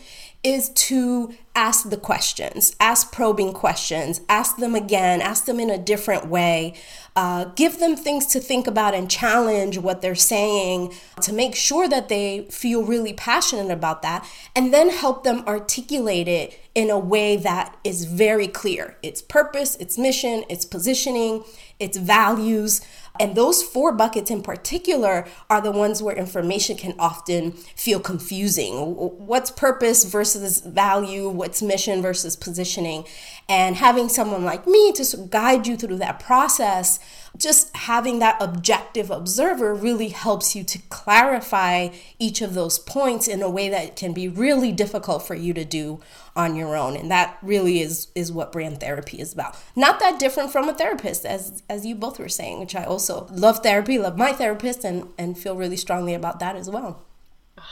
is 0.46 0.70
to 0.70 1.34
ask 1.56 1.90
the 1.90 1.98
questions, 1.98 2.76
ask 2.80 3.12
probing 3.12 3.52
questions, 3.52 4.22
ask 4.30 4.58
them 4.58 4.76
again, 4.76 5.20
ask 5.20 5.46
them 5.46 5.60
in 5.60 5.72
a 5.72 5.78
different 5.78 6.28
way, 6.28 6.76
uh, 7.16 7.46
give 7.56 7.80
them 7.80 7.96
things 7.96 8.28
to 8.28 8.40
think 8.40 8.68
about 8.68 8.94
and 8.94 9.10
challenge 9.10 9.80
what 9.80 10.04
they're 10.04 10.14
saying 10.14 10.94
to 11.20 11.34
make 11.34 11.56
sure 11.56 11.88
that 11.88 12.10
they 12.10 12.46
feel 12.52 12.84
really 12.84 13.14
passionate 13.14 13.72
about 13.72 14.04
that, 14.04 14.24
and 14.56 14.72
then 14.72 14.92
help 14.92 15.24
them 15.24 15.44
articulate 15.48 16.28
it 16.28 16.60
in 16.76 16.92
a 16.92 17.00
way 17.00 17.36
that 17.38 17.76
is 17.84 18.06
very 18.06 18.48
clear 18.48 18.98
its 19.02 19.24
purpose, 19.24 19.76
its 19.78 19.98
mission, 19.98 20.44
its 20.48 20.66
positioning, 20.66 21.44
its 21.80 21.98
values. 21.98 22.82
And 23.20 23.36
those 23.36 23.64
four 23.64 23.92
buckets 23.92 24.30
in 24.30 24.42
particular 24.42 25.28
are 25.50 25.62
the 25.62 25.72
ones 25.72 26.02
where 26.02 26.16
information 26.16 26.78
can 26.78 26.96
often 27.00 27.52
feel 27.52 28.00
confusing. 28.00 28.96
What's 28.96 29.52
purpose 29.52 30.04
versus 30.06 30.60
value? 30.62 31.30
What's 31.30 31.62
mission 31.62 32.02
versus 32.02 32.36
positioning? 32.36 33.06
And 33.48 33.76
having 33.76 34.10
someone 34.10 34.44
like 34.44 34.68
me 34.68 34.92
to 34.94 35.28
guide 35.30 35.68
you 35.68 35.78
through 35.78 35.98
that 35.98 36.20
process 36.20 37.00
just 37.38 37.76
having 37.76 38.20
that 38.20 38.38
objective 38.42 39.12
observer 39.12 39.74
really 39.74 40.10
helps 40.10 40.56
you 40.56 40.64
to 40.64 40.80
clarify 40.90 41.90
each 42.20 42.42
of 42.42 42.54
those 42.54 42.80
points 42.80 43.28
in 43.28 43.42
a 43.42 43.50
way 43.50 43.70
that 43.70 43.96
can 43.96 44.14
be 44.14 44.28
really 44.28 44.72
difficult 44.72 45.26
for 45.26 45.36
you 45.36 45.54
to 45.54 45.66
do 45.66 46.00
on 46.36 46.56
your 46.56 46.76
own. 46.76 46.96
And 46.96 47.10
that 47.12 47.38
really 47.42 47.82
is 47.82 48.08
is 48.16 48.32
what 48.32 48.52
brand 48.52 48.80
therapy 48.80 49.20
is 49.20 49.34
about. 49.34 49.58
Not 49.76 50.00
that 50.00 50.20
different 50.20 50.52
from 50.52 50.70
a 50.70 50.74
therapist 50.74 51.26
as 51.26 51.64
as 51.70 51.86
you 51.86 51.96
both 51.96 52.20
were 52.20 52.30
saying 52.30 52.60
which 52.60 52.76
i 52.76 52.84
also 52.84 53.28
love 53.32 53.60
therapy 53.60 53.98
love 53.98 54.18
my 54.18 54.32
therapist 54.32 54.84
and 54.84 55.08
and 55.18 55.38
feel 55.38 55.56
really 55.56 55.78
strongly 55.78 56.14
about 56.14 56.40
that 56.40 56.56
as 56.56 56.70
well 56.70 57.02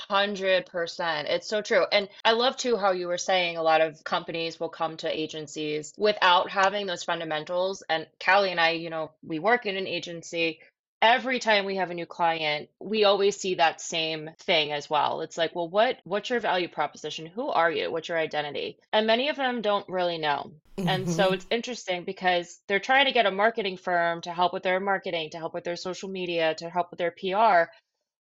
Hundred 0.09 0.65
percent. 0.65 1.27
It's 1.29 1.47
so 1.47 1.61
true. 1.61 1.85
And 1.91 2.09
I 2.25 2.31
love 2.33 2.57
too 2.57 2.77
how 2.77 2.91
you 2.91 3.07
were 3.07 3.17
saying 3.17 3.57
a 3.57 3.63
lot 3.63 3.81
of 3.81 4.03
companies 4.03 4.59
will 4.59 4.69
come 4.69 4.97
to 4.97 5.19
agencies 5.19 5.93
without 5.97 6.49
having 6.49 6.87
those 6.87 7.03
fundamentals. 7.03 7.83
And 7.87 8.07
Callie 8.23 8.51
and 8.51 8.59
I, 8.59 8.71
you 8.71 8.89
know, 8.89 9.11
we 9.23 9.39
work 9.39 9.65
in 9.65 9.77
an 9.77 9.87
agency. 9.87 10.59
Every 11.01 11.39
time 11.39 11.65
we 11.65 11.75
have 11.75 11.91
a 11.91 11.93
new 11.93 12.05
client, 12.07 12.69
we 12.79 13.03
always 13.03 13.37
see 13.37 13.55
that 13.55 13.81
same 13.81 14.31
thing 14.39 14.71
as 14.71 14.89
well. 14.89 15.21
It's 15.21 15.37
like, 15.37 15.53
well, 15.55 15.69
what 15.69 15.99
what's 16.05 16.29
your 16.29 16.39
value 16.39 16.69
proposition? 16.69 17.25
Who 17.27 17.49
are 17.49 17.71
you? 17.71 17.91
What's 17.91 18.09
your 18.09 18.17
identity? 18.17 18.79
And 18.91 19.05
many 19.05 19.29
of 19.29 19.35
them 19.35 19.61
don't 19.61 19.87
really 19.89 20.17
know. 20.17 20.51
And 20.85 21.07
so 21.09 21.31
Mm-hmm. 21.31 21.33
it's 21.33 21.45
interesting 21.51 22.03
because 22.03 22.59
they're 22.67 22.79
trying 22.79 23.05
to 23.05 23.11
get 23.13 23.25
a 23.25 23.31
marketing 23.31 23.77
firm 23.77 24.21
to 24.21 24.33
help 24.33 24.53
with 24.53 24.63
their 24.63 24.79
marketing, 24.79 25.29
to 25.31 25.37
help 25.37 25.53
with 25.53 25.63
their 25.63 25.75
social 25.77 26.09
media, 26.09 26.55
to 26.55 26.69
help 26.69 26.89
with 26.91 26.97
their 26.97 27.11
PR. 27.11 27.69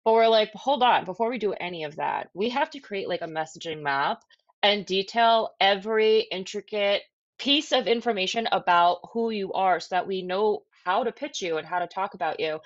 But 0.04 0.14
we're 0.14 0.28
like, 0.28 0.52
hold 0.54 0.82
on, 0.82 1.04
before 1.04 1.30
we 1.30 1.38
do 1.38 1.52
any 1.52 1.84
of 1.84 1.96
that, 1.96 2.30
we 2.34 2.50
have 2.50 2.70
to 2.70 2.80
create 2.80 3.08
like 3.08 3.22
a 3.22 3.28
messaging 3.28 3.82
map 3.82 4.22
and 4.62 4.86
detail 4.86 5.50
every 5.60 6.20
intricate 6.20 7.02
piece 7.38 7.72
of 7.72 7.86
information 7.86 8.48
about 8.52 8.98
who 9.12 9.30
you 9.30 9.52
are 9.52 9.80
so 9.80 9.88
that 9.90 10.06
we 10.06 10.22
know 10.22 10.62
how 10.84 11.04
to 11.04 11.12
pitch 11.12 11.42
you 11.42 11.56
and 11.58 11.66
how 11.66 11.78
to 11.78 11.86
talk 11.86 12.14
about 12.14 12.40
you. 12.40 12.60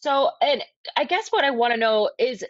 So, 0.00 0.30
and 0.40 0.62
I 0.96 1.04
guess 1.04 1.28
what 1.30 1.44
I 1.44 1.50
want 1.50 1.72
to 1.72 1.80
know 1.80 2.10
is 2.18 2.44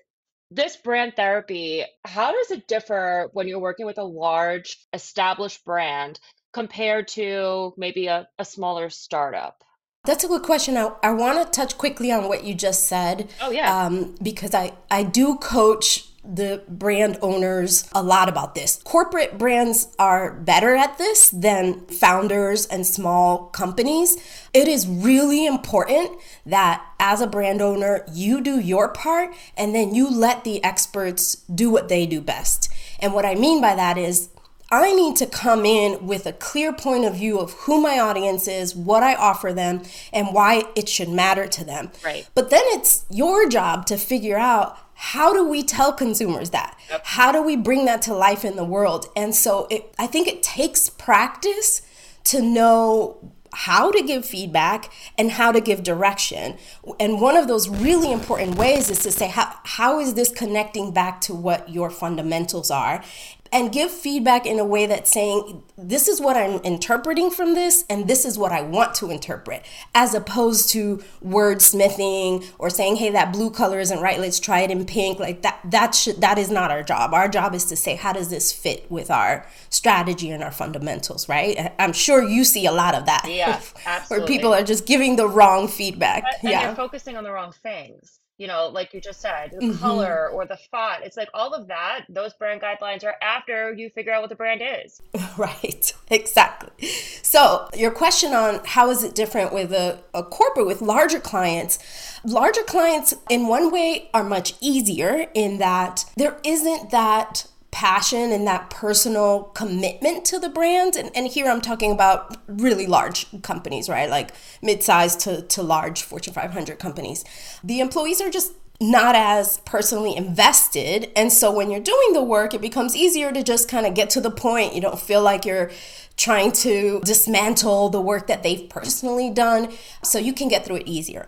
this 0.51 0.77
brand 0.77 1.15
therapy, 1.17 1.85
how 2.05 2.33
does 2.33 2.51
it 2.51 2.69
differ 2.69 3.31
when 3.33 3.49
you're 3.49 3.59
working 3.59 3.87
with 3.87 3.99
a 3.99 4.05
large 4.05 4.79
established 4.93 5.65
brand 5.65 6.21
compared 6.53 7.09
to 7.09 7.73
maybe 7.77 8.07
a, 8.07 8.29
a 8.39 8.45
smaller 8.45 8.91
startup? 8.91 9.65
That's 10.05 10.25
a 10.25 10.29
good 10.29 10.43
question. 10.43 10.77
I, 10.77 10.91
I 11.01 11.13
want 11.13 11.39
to 11.45 11.49
touch 11.61 11.79
quickly 11.79 12.11
on 12.11 12.27
what 12.27 12.43
you 12.43 12.55
just 12.55 12.89
said 12.89 13.31
Oh, 13.41 13.53
yeah. 13.53 13.85
um, 13.85 14.17
because 14.21 14.53
I, 14.53 14.73
I 14.91 15.05
do 15.05 15.37
coach 15.37 16.09
the 16.25 16.65
brand 16.69 17.19
owners 17.23 17.89
a 17.93 18.03
lot 18.03 18.29
about 18.29 18.57
this. 18.57 18.81
Corporate 18.83 19.39
brands 19.39 19.95
are 20.01 20.33
better 20.33 20.75
at 20.75 20.99
this 20.99 21.31
than 21.31 21.87
founders 21.87 22.67
and 22.67 22.85
small 22.85 23.47
companies. 23.51 24.17
It 24.53 24.67
is 24.67 24.89
really 24.89 25.47
important 25.47 26.11
that 26.47 26.85
as 26.99 27.21
a 27.21 27.27
brand 27.29 27.63
owner, 27.63 28.05
you 28.13 28.41
do 28.41 28.59
your 28.59 28.89
part 28.89 29.33
and 29.57 29.73
then 29.73 29.95
you 29.95 30.11
let 30.11 30.43
the 30.43 30.63
experts 30.65 31.37
do 31.55 31.71
what 31.71 31.89
they 31.89 32.07
do 32.07 32.21
best. 32.21 32.73
And 32.99 33.15
what 33.15 33.25
I 33.25 33.37
mean 33.37 33.61
by 33.61 33.77
that 33.77 33.97
is 33.99 34.31
I 34.73 34.95
need 34.95 35.17
to 35.17 35.26
come 35.26 35.67
in 35.67 36.07
with 36.07 36.25
a 36.25 36.33
clear 36.33 36.73
point 36.73 37.05
of 37.05 37.17
view 37.17 37.38
of 37.38 37.52
who 37.52 37.79
my 37.79 37.99
audience 37.99 38.49
is, 38.49 38.75
what 38.75 39.02
I 39.02 39.14
offer 39.14 39.52
them, 39.52 39.83
and 40.14 40.33
why 40.33 40.64
it 40.75 40.88
should 40.88 41.11
matter 41.11 41.47
to 41.47 41.62
them. 41.62 41.91
Right. 42.02 42.26
But 42.35 42.49
then 42.49 42.62
it's 42.69 43.05
your 43.11 43.47
job 43.50 43.85
to 43.87 43.99
figure 43.99 44.38
out 44.38 44.79
how 44.95 45.35
do 45.35 45.47
we 45.47 45.62
tell 45.62 45.93
consumers 45.93 46.50
that? 46.50 46.79
How 47.05 47.33
do 47.33 47.43
we 47.43 47.55
bring 47.55 47.85
that 47.85 48.00
to 48.02 48.14
life 48.14 48.47
in 48.47 48.57
the 48.57 48.64
world? 48.64 49.07
And 49.14 49.35
so 49.35 49.67
it, 49.71 49.95
I 49.99 50.07
think 50.07 50.26
it 50.26 50.43
takes 50.43 50.88
practice 50.88 51.83
to 52.25 52.41
know 52.41 53.33
how 53.55 53.91
to 53.91 54.02
give 54.02 54.25
feedback 54.25 54.91
and 55.19 55.33
how 55.33 55.52
to 55.52 55.61
give 55.61 55.83
direction. 55.83 56.57
And 56.99 57.21
one 57.21 57.37
of 57.37 57.49
those 57.49 57.69
really 57.69 58.11
important 58.11 58.57
ways 58.57 58.88
is 58.88 59.00
to 59.00 59.12
say, 59.12 59.29
how, 59.29 59.55
how 59.64 60.00
is 60.00 60.14
this 60.14 60.31
connecting 60.31 60.93
back 60.93 61.21
to 61.23 61.35
what 61.35 61.69
your 61.69 61.91
fundamentals 61.91 62.71
are? 62.71 63.05
And 63.53 63.71
give 63.71 63.91
feedback 63.91 64.47
in 64.47 64.59
a 64.59 64.65
way 64.65 64.87
that's 64.87 65.11
saying, 65.11 65.63
this 65.77 66.09
is 66.09 66.23
what 66.23 66.39
I'm 66.39 66.61
interpreting 66.63 67.31
from 67.31 67.55
this, 67.55 67.85
and 67.91 68.09
this 68.09 68.25
is 68.25 68.39
what 68.39 68.51
I 68.51 68.63
want 68.63 68.95
to 68.97 69.11
interpret, 69.11 69.63
as 69.95 70.15
opposed 70.15 70.71
to 70.71 71.03
wordsmithing 71.23 72.47
or 72.59 72.71
saying, 72.71 72.97
hey, 72.97 73.11
that 73.11 73.33
blue 73.33 73.51
color 73.51 73.79
isn't 73.79 74.01
right, 74.01 74.19
let's 74.19 74.41
try 74.41 74.61
it 74.61 74.71
in 74.71 74.87
pink. 74.87 75.19
Like 75.19 75.43
that, 75.43 75.61
that 75.65 75.95
should 75.95 76.21
that 76.23 76.39
is 76.39 76.51
not 76.51 76.71
our 76.71 76.83
job. 76.83 77.13
Our 77.13 77.29
job 77.29 77.55
is 77.55 77.65
to 77.67 77.77
say, 77.77 77.97
how 77.97 78.13
does 78.13 78.31
this 78.31 78.53
fit 78.53 78.91
with 78.91 79.11
our 79.11 79.47
strategy 79.69 80.31
and 80.31 80.43
our 80.43 80.51
fundamentals, 80.51 81.29
right? 81.29 81.73
I'm 81.79 81.93
sure 81.93 82.23
you 82.23 82.45
see 82.45 82.67
a 82.67 82.73
lot 82.73 82.95
of 82.95 83.07
that. 83.07 83.27
Yeah, 83.29 83.61
Where 84.09 84.25
people 84.27 84.55
are 84.55 84.63
just 84.63 84.87
giving 84.87 85.17
the 85.17 85.29
wrong 85.29 85.69
feedback. 85.69 86.25
And 86.41 86.51
Yeah. 86.51 86.67
you're 86.67 86.75
focusing 86.75 87.17
on 87.17 87.25
the 87.25 87.33
wrong 87.33 87.53
things. 87.53 88.19
You 88.39 88.47
know, 88.49 88.69
like 88.69 88.93
you 88.95 89.01
just 89.01 89.21
said, 89.21 89.51
the 89.53 89.67
Mhm. 89.67 89.81
color 89.81 90.29
or 90.31 90.47
the 90.47 90.57
font. 90.71 91.05
It's 91.05 91.17
like 91.17 91.29
all 91.35 91.53
of 91.55 91.69
that, 91.69 92.07
those 92.09 92.33
brand 92.35 92.61
guidelines 92.61 93.05
are 93.05 93.15
after 93.23 93.73
you 93.73 93.91
figure 93.91 94.12
out 94.12 94.23
what 94.23 94.31
the 94.31 94.37
brand 94.37 94.62
is. 94.62 95.01
Right, 95.39 95.93
exactly. 96.11 96.87
So, 97.23 97.69
your 97.75 97.91
question 97.91 98.33
on 98.35 98.61
how 98.65 98.91
is 98.91 99.03
it 99.05 99.15
different 99.15 99.53
with 99.53 99.73
a, 99.73 99.99
a 100.12 100.23
corporate 100.23 100.67
with 100.67 100.83
larger 100.83 101.21
clients? 101.21 101.79
Larger 102.25 102.62
clients, 102.62 103.15
in 103.29 103.47
one 103.49 103.71
way, 103.71 104.11
are 104.12 104.25
much 104.25 104.55
easier 104.61 105.27
in 105.35 105.59
that 105.59 106.05
there 106.17 106.39
isn't 106.45 106.91
that 106.91 107.47
passion 107.73 108.31
and 108.31 108.47
that 108.47 108.71
personal 108.71 109.45
commitment 109.55 110.25
to 110.26 110.38
the 110.38 110.49
brand. 110.49 110.95
And, 110.95 111.11
and 111.17 111.26
here 111.26 111.49
I'm 111.49 111.61
talking 111.61 111.91
about 111.91 112.37
really 112.47 112.87
large 112.87 113.26
companies, 113.43 113.88
right? 113.88 114.09
Like 114.09 114.31
mid-sized 114.62 115.19
to, 115.21 115.43
to 115.43 115.62
large 115.62 116.02
Fortune 116.02 116.35
500 116.35 116.79
companies. 116.79 117.25
The 117.64 117.81
employees 117.81 118.21
are 118.21 118.31
just 118.31 118.52
not 118.81 119.14
as 119.14 119.59
personally 119.61 120.14
invested. 120.17 121.11
And 121.17 121.33
so 121.33 121.52
when 121.52 121.71
you're 121.71 121.81
doing 121.81 122.12
the 122.12 122.23
work, 122.23 122.52
it 122.52 122.61
becomes 122.61 122.95
easier 122.95 123.33
to 123.33 123.43
just 123.43 123.69
kind 123.69 123.87
of 123.87 123.95
get 123.95 124.11
to 124.11 124.21
the 124.21 124.31
point. 124.31 124.75
You 124.75 124.81
don't 124.81 125.00
feel 125.00 125.23
like 125.23 125.45
you're 125.45 125.71
trying 126.17 126.52
to 126.52 127.00
dismantle 127.05 127.88
the 127.88 128.00
work 128.00 128.26
that 128.26 128.43
they've 128.43 128.69
personally 128.69 129.31
done. 129.31 129.73
So 130.02 130.19
you 130.19 130.33
can 130.33 130.49
get 130.49 130.64
through 130.67 130.76
it 130.76 130.87
easier. 130.87 131.26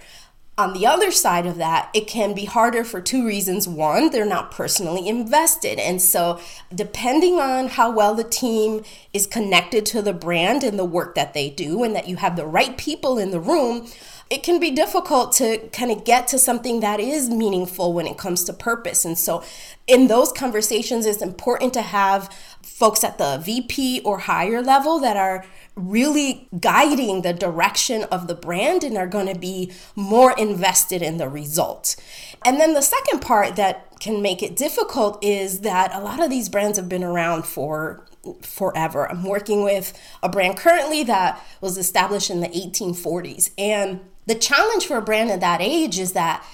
On 0.56 0.72
the 0.72 0.86
other 0.86 1.10
side 1.10 1.46
of 1.46 1.56
that, 1.56 1.90
it 1.92 2.06
can 2.06 2.32
be 2.32 2.44
harder 2.44 2.84
for 2.84 3.00
two 3.00 3.26
reasons. 3.26 3.66
One, 3.66 4.10
they're 4.10 4.24
not 4.24 4.52
personally 4.52 5.08
invested. 5.08 5.80
And 5.80 6.00
so, 6.00 6.38
depending 6.72 7.40
on 7.40 7.66
how 7.66 7.90
well 7.90 8.14
the 8.14 8.22
team 8.22 8.84
is 9.12 9.26
connected 9.26 9.84
to 9.86 10.00
the 10.00 10.12
brand 10.12 10.62
and 10.62 10.78
the 10.78 10.84
work 10.84 11.16
that 11.16 11.34
they 11.34 11.50
do, 11.50 11.82
and 11.82 11.96
that 11.96 12.08
you 12.08 12.16
have 12.16 12.36
the 12.36 12.46
right 12.46 12.78
people 12.78 13.18
in 13.18 13.32
the 13.32 13.40
room, 13.40 13.88
it 14.30 14.44
can 14.44 14.60
be 14.60 14.70
difficult 14.70 15.32
to 15.32 15.58
kind 15.72 15.90
of 15.90 16.04
get 16.04 16.28
to 16.28 16.38
something 16.38 16.78
that 16.80 17.00
is 17.00 17.28
meaningful 17.28 17.92
when 17.92 18.06
it 18.06 18.16
comes 18.16 18.44
to 18.44 18.52
purpose. 18.52 19.04
And 19.04 19.18
so, 19.18 19.42
in 19.88 20.06
those 20.06 20.30
conversations, 20.30 21.04
it's 21.04 21.20
important 21.20 21.74
to 21.74 21.82
have 21.82 22.32
folks 22.62 23.02
at 23.02 23.18
the 23.18 23.38
VP 23.38 24.02
or 24.04 24.18
higher 24.18 24.62
level 24.62 25.00
that 25.00 25.16
are 25.16 25.44
really 25.76 26.48
guiding 26.60 27.22
the 27.22 27.32
direction 27.32 28.04
of 28.04 28.28
the 28.28 28.34
brand 28.34 28.84
and 28.84 28.96
are 28.96 29.06
going 29.06 29.32
to 29.32 29.38
be 29.38 29.72
more 29.96 30.32
invested 30.38 31.02
in 31.02 31.16
the 31.16 31.28
result. 31.28 31.96
And 32.44 32.60
then 32.60 32.74
the 32.74 32.82
second 32.82 33.20
part 33.20 33.56
that 33.56 33.98
can 33.98 34.22
make 34.22 34.42
it 34.42 34.56
difficult 34.56 35.22
is 35.22 35.60
that 35.60 35.92
a 35.94 36.00
lot 36.00 36.22
of 36.22 36.30
these 36.30 36.48
brands 36.48 36.78
have 36.78 36.88
been 36.88 37.02
around 37.02 37.44
for 37.44 38.06
forever. 38.40 39.10
I'm 39.10 39.24
working 39.24 39.64
with 39.64 39.98
a 40.22 40.28
brand 40.28 40.56
currently 40.56 41.02
that 41.04 41.44
was 41.60 41.76
established 41.76 42.30
in 42.30 42.40
the 42.40 42.48
1840s. 42.48 43.50
And 43.58 44.00
the 44.26 44.34
challenge 44.34 44.86
for 44.86 44.96
a 44.96 45.02
brand 45.02 45.30
at 45.30 45.40
that 45.40 45.60
age 45.60 45.98
is 45.98 46.12
that 46.12 46.44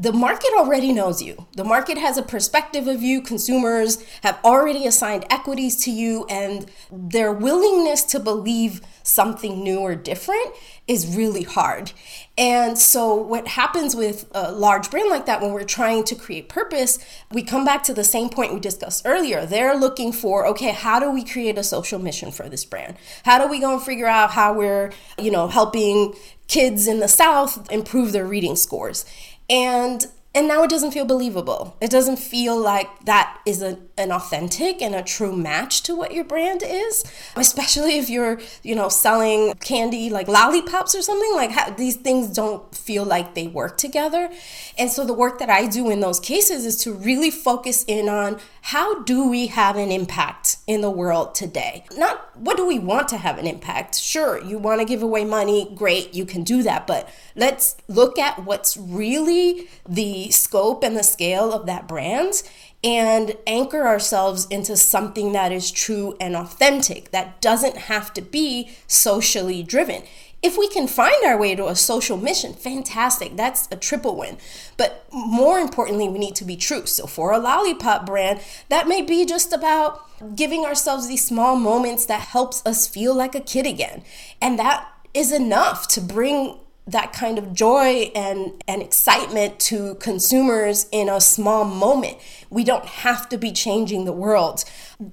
the 0.00 0.14
market 0.14 0.50
already 0.56 0.94
knows 0.94 1.20
you. 1.20 1.46
The 1.56 1.64
market 1.64 1.98
has 1.98 2.16
a 2.16 2.22
perspective 2.22 2.88
of 2.88 3.02
you. 3.02 3.20
Consumers 3.20 4.02
have 4.22 4.38
already 4.42 4.86
assigned 4.86 5.26
equities 5.28 5.76
to 5.84 5.90
you, 5.90 6.24
and 6.30 6.70
their 6.90 7.30
willingness 7.30 8.02
to 8.04 8.18
believe 8.18 8.80
something 9.02 9.62
new 9.62 9.80
or 9.80 9.94
different 9.94 10.54
is 10.86 11.14
really 11.14 11.42
hard. 11.42 11.92
And 12.38 12.78
so, 12.78 13.14
what 13.14 13.48
happens 13.48 13.94
with 13.94 14.26
a 14.32 14.50
large 14.50 14.90
brand 14.90 15.10
like 15.10 15.26
that 15.26 15.42
when 15.42 15.52
we're 15.52 15.64
trying 15.64 16.04
to 16.04 16.14
create 16.14 16.48
purpose, 16.48 16.98
we 17.30 17.42
come 17.42 17.66
back 17.66 17.82
to 17.82 17.92
the 17.92 18.04
same 18.04 18.30
point 18.30 18.54
we 18.54 18.60
discussed 18.60 19.02
earlier. 19.04 19.44
They're 19.44 19.76
looking 19.76 20.12
for, 20.12 20.46
okay, 20.46 20.70
how 20.70 20.98
do 20.98 21.10
we 21.10 21.24
create 21.24 21.58
a 21.58 21.62
social 21.62 21.98
mission 21.98 22.30
for 22.30 22.48
this 22.48 22.64
brand? 22.64 22.96
How 23.24 23.38
do 23.38 23.50
we 23.50 23.60
go 23.60 23.74
and 23.74 23.82
figure 23.82 24.06
out 24.06 24.30
how 24.30 24.54
we're, 24.54 24.92
you 25.18 25.30
know, 25.30 25.48
helping 25.48 26.14
kids 26.48 26.88
in 26.88 27.00
the 27.00 27.08
South 27.08 27.70
improve 27.70 28.12
their 28.12 28.26
reading 28.26 28.56
scores? 28.56 29.04
And 29.50 30.06
and 30.32 30.46
now 30.46 30.62
it 30.62 30.70
doesn't 30.70 30.92
feel 30.92 31.04
believable. 31.04 31.76
It 31.80 31.90
doesn't 31.90 32.18
feel 32.20 32.56
like 32.56 33.04
that 33.04 33.40
is 33.44 33.62
a, 33.62 33.80
an 33.98 34.12
authentic 34.12 34.80
and 34.80 34.94
a 34.94 35.02
true 35.02 35.34
match 35.34 35.82
to 35.82 35.96
what 35.96 36.14
your 36.14 36.22
brand 36.22 36.62
is, 36.64 37.02
especially 37.34 37.98
if 37.98 38.08
you're, 38.08 38.40
you 38.62 38.76
know, 38.76 38.88
selling 38.88 39.54
candy 39.54 40.08
like 40.08 40.28
lollipops 40.28 40.94
or 40.94 41.02
something. 41.02 41.34
Like 41.34 41.50
how, 41.50 41.70
these 41.70 41.96
things 41.96 42.28
don't 42.28 42.72
feel 42.72 43.04
like 43.04 43.34
they 43.34 43.48
work 43.48 43.76
together. 43.76 44.30
And 44.78 44.88
so 44.88 45.04
the 45.04 45.14
work 45.14 45.40
that 45.40 45.50
I 45.50 45.66
do 45.66 45.90
in 45.90 45.98
those 45.98 46.20
cases 46.20 46.64
is 46.64 46.76
to 46.84 46.92
really 46.92 47.32
focus 47.32 47.84
in 47.88 48.08
on 48.08 48.38
how 48.62 49.02
do 49.02 49.28
we 49.28 49.48
have 49.48 49.76
an 49.76 49.90
impact 49.90 50.58
in 50.66 50.80
the 50.80 50.90
world 50.90 51.34
today? 51.34 51.84
Not 51.96 52.36
what 52.36 52.56
do 52.56 52.66
we 52.66 52.78
want 52.78 53.08
to 53.08 53.16
have 53.16 53.38
an 53.38 53.46
impact? 53.46 53.98
Sure, 53.98 54.42
you 54.42 54.58
want 54.58 54.80
to 54.80 54.84
give 54.84 55.02
away 55.02 55.24
money, 55.24 55.72
great, 55.74 56.14
you 56.14 56.24
can 56.24 56.42
do 56.42 56.62
that, 56.62 56.86
but 56.86 57.08
let's 57.34 57.76
look 57.88 58.18
at 58.18 58.44
what's 58.44 58.76
really 58.76 59.68
the 59.88 60.30
scope 60.30 60.82
and 60.84 60.96
the 60.96 61.02
scale 61.02 61.52
of 61.52 61.66
that 61.66 61.88
brand 61.88 62.42
and 62.82 63.36
anchor 63.46 63.86
ourselves 63.86 64.46
into 64.46 64.76
something 64.76 65.32
that 65.32 65.52
is 65.52 65.70
true 65.70 66.16
and 66.18 66.34
authentic, 66.34 67.10
that 67.10 67.40
doesn't 67.40 67.76
have 67.76 68.12
to 68.14 68.22
be 68.22 68.70
socially 68.86 69.62
driven. 69.62 70.02
If 70.42 70.56
we 70.56 70.68
can 70.68 70.86
find 70.86 71.16
our 71.26 71.36
way 71.36 71.54
to 71.54 71.66
a 71.68 71.76
social 71.76 72.16
mission, 72.16 72.54
fantastic. 72.54 73.36
That's 73.36 73.68
a 73.70 73.76
triple 73.76 74.16
win. 74.16 74.38
But 74.78 75.06
more 75.12 75.58
importantly, 75.58 76.08
we 76.08 76.18
need 76.18 76.34
to 76.36 76.44
be 76.44 76.56
true. 76.56 76.86
So 76.86 77.06
for 77.06 77.32
a 77.32 77.38
lollipop 77.38 78.06
brand, 78.06 78.40
that 78.70 78.88
may 78.88 79.02
be 79.02 79.26
just 79.26 79.52
about 79.52 80.00
giving 80.36 80.64
ourselves 80.64 81.08
these 81.08 81.26
small 81.26 81.56
moments 81.56 82.06
that 82.06 82.20
helps 82.20 82.64
us 82.64 82.86
feel 82.86 83.14
like 83.14 83.34
a 83.34 83.40
kid 83.40 83.66
again. 83.66 84.02
And 84.40 84.58
that 84.58 84.88
is 85.12 85.30
enough 85.30 85.88
to 85.88 86.00
bring 86.00 86.58
that 86.86 87.12
kind 87.12 87.38
of 87.38 87.52
joy 87.52 88.10
and, 88.14 88.62
and 88.66 88.82
excitement 88.82 89.60
to 89.60 89.94
consumers 89.96 90.86
in 90.90 91.08
a 91.08 91.20
small 91.20 91.64
moment. 91.64 92.16
We 92.48 92.64
don't 92.64 92.84
have 92.84 93.28
to 93.28 93.38
be 93.38 93.52
changing 93.52 94.06
the 94.06 94.12
world 94.12 94.64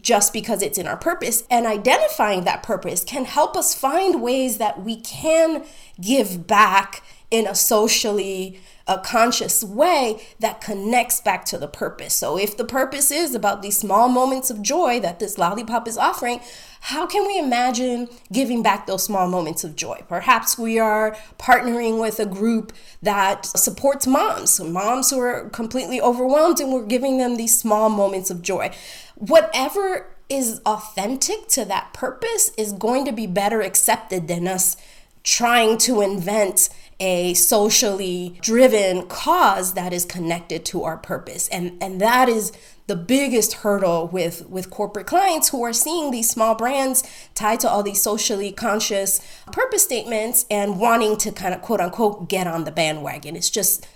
just 0.02 0.34
because 0.34 0.62
it's 0.62 0.78
in 0.78 0.88
our 0.88 0.98
purpose. 0.98 1.44
And 1.52 1.66
identifying 1.66 2.46
that 2.46 2.64
purpose 2.64 3.04
can 3.04 3.26
help 3.26 3.56
us 3.56 3.76
find 3.76 4.22
ways 4.22 4.58
that 4.58 4.84
we 4.84 5.00
can 5.02 5.66
give 6.02 6.48
back 6.48 7.04
in 7.30 7.46
a 7.46 7.56
socially 7.56 8.60
a 8.88 8.98
conscious 8.98 9.64
way 9.64 10.22
that 10.40 10.62
connects 10.62 11.20
back 11.20 11.44
to 11.46 11.58
the 11.58 11.68
purpose. 11.68 12.14
So 12.14 12.38
if 12.38 12.56
the 12.56 12.64
purpose 12.64 13.12
is 13.12 13.36
about 13.36 13.62
these 13.62 13.78
small 13.78 14.08
moments 14.08 14.50
of 14.50 14.62
joy 14.62 15.00
that 15.02 15.20
this 15.20 15.38
lollipop 15.38 15.88
is 15.88 15.98
offering, 15.98 16.40
how 16.82 17.06
can 17.06 17.28
we 17.28 17.38
imagine 17.38 18.08
giving 18.32 18.64
back 18.64 18.88
those 18.88 19.04
small 19.04 19.28
moments 19.28 19.64
of 19.64 19.76
joy? 19.76 20.04
Perhaps 20.08 20.58
we 20.58 20.80
are 20.80 21.18
partnering 21.38 22.00
with 22.00 22.20
a 22.20 22.26
group 22.26 22.72
that 23.02 23.46
supports 23.46 24.08
moms, 24.08 24.60
moms 24.60 25.10
who 25.10 25.20
are 25.20 25.50
completely 25.50 26.00
overwhelmed, 26.00 26.60
and 26.60 26.72
we're 26.72 26.86
giving 26.86 27.18
them 27.18 27.36
these 27.36 27.60
small 27.60 27.90
moments 27.90 28.30
of 28.30 28.42
joy. 28.42 28.72
Whatever 29.16 30.08
is 30.30 30.62
authentic 30.66 31.48
to 31.48 31.66
that 31.66 31.94
purpose 31.94 32.52
is 32.58 32.74
going 32.74 33.06
to 33.06 33.12
be 33.12 33.28
better 33.28 33.62
accepted 33.62 34.28
than 34.28 34.48
us 34.48 34.78
trying 35.24 35.78
to 35.78 36.00
invent 36.02 36.70
a 37.00 37.34
socially 37.36 38.38
driven 38.42 39.08
cause 39.08 39.74
that 39.74 39.94
is 39.94 40.06
connected 40.06 40.66
to 40.66 40.84
our 40.84 40.98
purpose. 40.98 41.48
And 41.50 41.78
and 41.82 42.02
that 42.02 42.30
is 42.30 42.52
the 42.88 42.96
biggest 42.96 43.54
hurdle 43.54 44.08
with 44.08 44.50
with 44.50 44.70
corporate 44.70 45.08
clients 45.08 45.50
who 45.50 45.64
are 45.64 45.74
seeing 45.74 46.12
these 46.12 46.30
small 46.30 46.56
brands 46.56 47.04
tied 47.36 47.60
to 47.60 47.70
all 47.70 47.84
these 47.84 48.02
socially 48.02 48.52
conscious 48.52 49.22
purpose 49.52 49.84
statements 49.84 50.46
and 50.50 50.80
wanting 50.80 51.18
to 51.18 51.32
kind 51.32 51.54
of 51.54 51.62
quote 51.62 51.82
unquote 51.82 52.30
get 52.30 52.48
on 52.48 52.64
the 52.64 52.72
bandwagon. 52.72 53.36
It's 53.36 53.50
just 53.50 53.88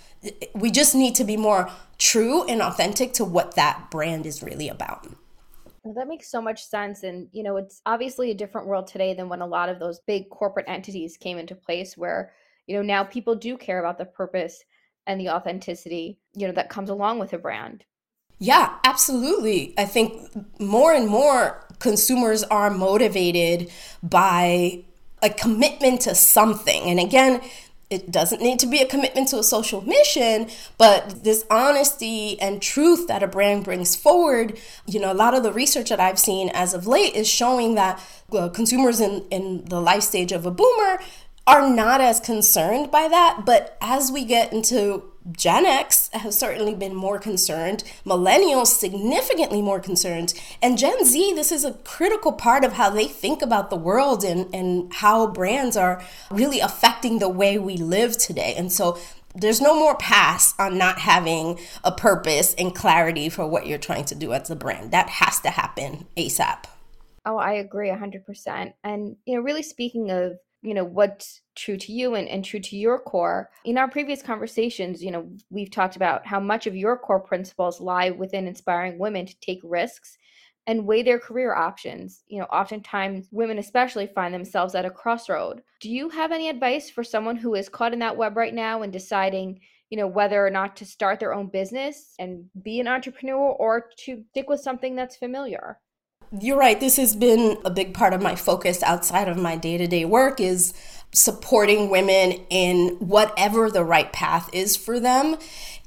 we 0.54 0.70
just 0.70 0.94
need 0.94 1.16
to 1.16 1.24
be 1.24 1.38
more 1.38 1.70
true 1.98 2.44
and 2.44 2.62
authentic 2.62 3.14
to 3.14 3.26
what 3.26 3.56
that 3.56 3.90
brand 3.90 4.26
is 4.26 4.44
really 4.44 4.70
about. 4.70 5.08
Well, 5.84 5.96
that 5.96 6.08
makes 6.08 6.30
so 6.30 6.42
much 6.42 6.64
sense. 6.64 7.02
And, 7.02 7.28
you 7.32 7.42
know, 7.42 7.58
it's 7.58 7.82
obviously 7.88 8.30
a 8.30 8.36
different 8.36 8.68
world 8.68 8.86
today 8.86 9.16
than 9.16 9.30
when 9.30 9.42
a 9.42 9.48
lot 9.48 9.68
of 9.68 9.80
those 9.80 10.00
big 10.00 10.30
corporate 10.30 10.68
entities 10.68 11.18
came 11.18 11.40
into 11.40 11.56
place 11.56 11.98
where 11.98 12.32
you 12.72 12.78
know 12.78 12.84
now 12.84 13.04
people 13.04 13.36
do 13.36 13.58
care 13.58 13.80
about 13.80 13.98
the 13.98 14.06
purpose 14.06 14.64
and 15.06 15.20
the 15.20 15.30
authenticity 15.30 16.18
you 16.34 16.48
know 16.48 16.54
that 16.54 16.70
comes 16.70 16.90
along 16.90 17.20
with 17.20 17.34
a 17.34 17.38
brand 17.38 17.84
yeah 18.40 18.78
absolutely 18.86 19.74
i 19.78 19.84
think 19.84 20.32
more 20.58 20.94
and 20.94 21.10
more 21.10 21.68
consumers 21.80 22.44
are 22.44 22.70
motivated 22.70 23.70
by 24.02 24.82
a 25.22 25.30
commitment 25.30 26.00
to 26.00 26.16
something 26.16 26.84
and 26.84 26.98
again 26.98 27.42
it 27.92 28.10
doesn't 28.10 28.42
need 28.42 28.58
to 28.60 28.68
be 28.68 28.80
a 28.80 28.86
commitment 28.86 29.28
to 29.28 29.38
a 29.38 29.44
social 29.44 29.82
mission, 29.82 30.50
but 30.78 31.26
this 31.26 31.46
honesty 31.52 32.40
and 32.40 32.62
truth 32.62 33.08
that 33.10 33.22
a 33.22 33.28
brand 33.28 33.66
brings 33.66 33.98
forward. 33.98 34.58
You 34.88 35.02
know, 35.02 35.12
a 35.12 35.14
lot 35.14 35.34
of 35.34 35.44
the 35.44 35.52
research 35.52 35.90
that 35.90 36.00
I've 36.00 36.18
seen 36.18 36.50
as 36.54 36.74
of 36.74 36.88
late 36.88 37.14
is 37.16 37.28
showing 37.28 37.76
that 37.76 38.02
uh, 38.32 38.48
consumers 38.48 39.02
in, 39.02 39.26
in 39.30 39.66
the 39.66 39.82
life 39.82 40.04
stage 40.04 40.32
of 40.32 40.46
a 40.46 40.52
boomer 40.52 41.02
are 41.52 41.70
not 41.70 42.00
as 42.00 42.22
concerned 42.22 42.90
by 42.92 43.10
that. 43.10 43.42
But 43.46 43.78
as 43.82 44.10
we 44.10 44.24
get 44.24 44.54
into 44.54 45.12
Gen 45.32 45.66
X 45.66 46.10
has 46.14 46.38
certainly 46.38 46.74
been 46.74 46.96
more 46.96 47.20
concerned, 47.20 47.84
millennials 48.06 48.68
significantly 48.68 49.62
more 49.62 49.80
concerned, 49.80 50.34
and 50.62 50.78
Gen 50.78 51.04
Z, 51.06 51.34
this 51.34 51.52
is 51.52 51.66
a 51.66 51.74
critical 51.74 52.32
part 52.32 52.64
of 52.64 52.74
how 52.74 52.90
they 52.90 53.06
think 53.06 53.42
about 53.42 53.70
the 53.70 53.76
world 53.76 54.24
and, 54.24 54.54
and 54.56 54.94
how 54.94 55.28
brands 55.28 55.76
are 55.76 56.02
really 56.32 56.60
affecting 56.60 57.20
the 57.20 57.30
way 57.30 57.58
we 57.58 57.76
live 57.76 58.18
today. 58.18 58.56
And 58.58 58.72
so 58.72 58.98
there's 59.36 59.62
no 59.62 59.76
more 59.76 59.96
pass 59.96 60.54
on 60.58 60.78
not 60.78 61.00
having 61.00 61.60
a 61.84 61.92
purpose 61.92 62.54
and 62.56 62.74
clarity 62.74 63.30
for 63.30 63.46
what 63.46 63.68
you're 63.68 63.78
trying 63.78 64.06
to 64.06 64.16
do 64.16 64.34
as 64.34 64.50
a 64.50 64.56
brand. 64.56 64.92
That 64.92 65.10
has 65.10 65.40
to 65.42 65.50
happen 65.50 66.08
ASAP. 66.18 66.64
Oh, 67.26 67.38
I 67.38 67.54
agree 67.54 67.90
100%. 67.90 68.74
And, 68.84 69.18
you 69.26 69.36
know, 69.36 69.42
really 69.42 69.64
speaking 69.64 70.10
of 70.10 70.40
you 70.62 70.74
know 70.74 70.84
what's 70.84 71.42
true 71.56 71.78
to 71.78 71.92
you 71.92 72.16
and, 72.16 72.28
and 72.28 72.46
true 72.46 72.60
to 72.60 72.78
your 72.78 73.00
core. 73.00 73.50
In 73.66 73.78
our 73.78 73.90
previous 73.90 74.22
conversations 74.22 75.04
you 75.04 75.12
know 75.12 75.30
we've 75.50 75.72
talked 75.72 75.96
about 75.96 76.26
how 76.26 76.40
much 76.40 76.68
of 76.68 76.76
your 76.76 76.98
core 76.98 77.20
principles 77.20 77.82
lie 77.82 78.12
within 78.12 78.48
inspiring 78.48 79.00
women 79.00 79.26
to 79.26 79.40
take 79.40 79.60
risks 79.64 80.18
and 80.68 80.86
weigh 80.86 81.02
their 81.02 81.20
career 81.20 81.56
options. 81.56 82.24
You 82.28 82.40
know 82.40 82.46
oftentimes 82.46 83.28
women 83.32 83.58
especially 83.58 84.08
find 84.08 84.34
themselves 84.34 84.76
at 84.76 84.86
a 84.86 84.92
crossroad. 84.92 85.62
Do 85.80 85.90
you 85.90 86.10
have 86.10 86.32
any 86.32 86.50
advice 86.50 86.90
for 86.90 87.04
someone 87.04 87.36
who 87.36 87.56
is 87.56 87.70
caught 87.70 87.94
in 87.94 88.00
that 88.00 88.18
web 88.18 88.38
right 88.38 88.54
now 88.54 88.84
and 88.84 88.94
deciding 88.94 89.60
you 89.90 89.98
know 89.98 90.08
whether 90.08 90.46
or 90.46 90.50
not 90.50 90.76
to 90.78 90.86
start 90.86 91.20
their 91.20 91.34
own 91.34 91.48
business 91.48 92.14
and 92.20 92.46
be 92.62 92.80
an 92.80 92.88
entrepreneur 92.88 93.52
or 93.52 93.90
to 94.06 94.24
stick 94.30 94.50
with 94.50 94.62
something 94.62 94.96
that's 94.96 95.18
familiar 95.18 95.78
you're 96.40 96.58
right. 96.58 96.80
This 96.80 96.98
has 96.98 97.16
been 97.16 97.58
a 97.66 97.70
big 97.70 97.94
part 97.94 98.14
of 98.14 98.22
my 98.22 98.36
focus 98.36 98.82
outside 98.84 99.28
of 99.28 99.38
my 99.38 99.56
day 99.56 99.78
to 99.78 99.88
day 99.88 100.06
work 100.06 100.40
is 100.40 100.74
supporting 101.14 101.90
women 101.90 102.40
in 102.50 102.96
whatever 103.00 103.70
the 103.70 103.84
right 103.84 104.14
path 104.14 104.50
is 104.54 104.78
for 104.78 105.00
them. 105.00 105.38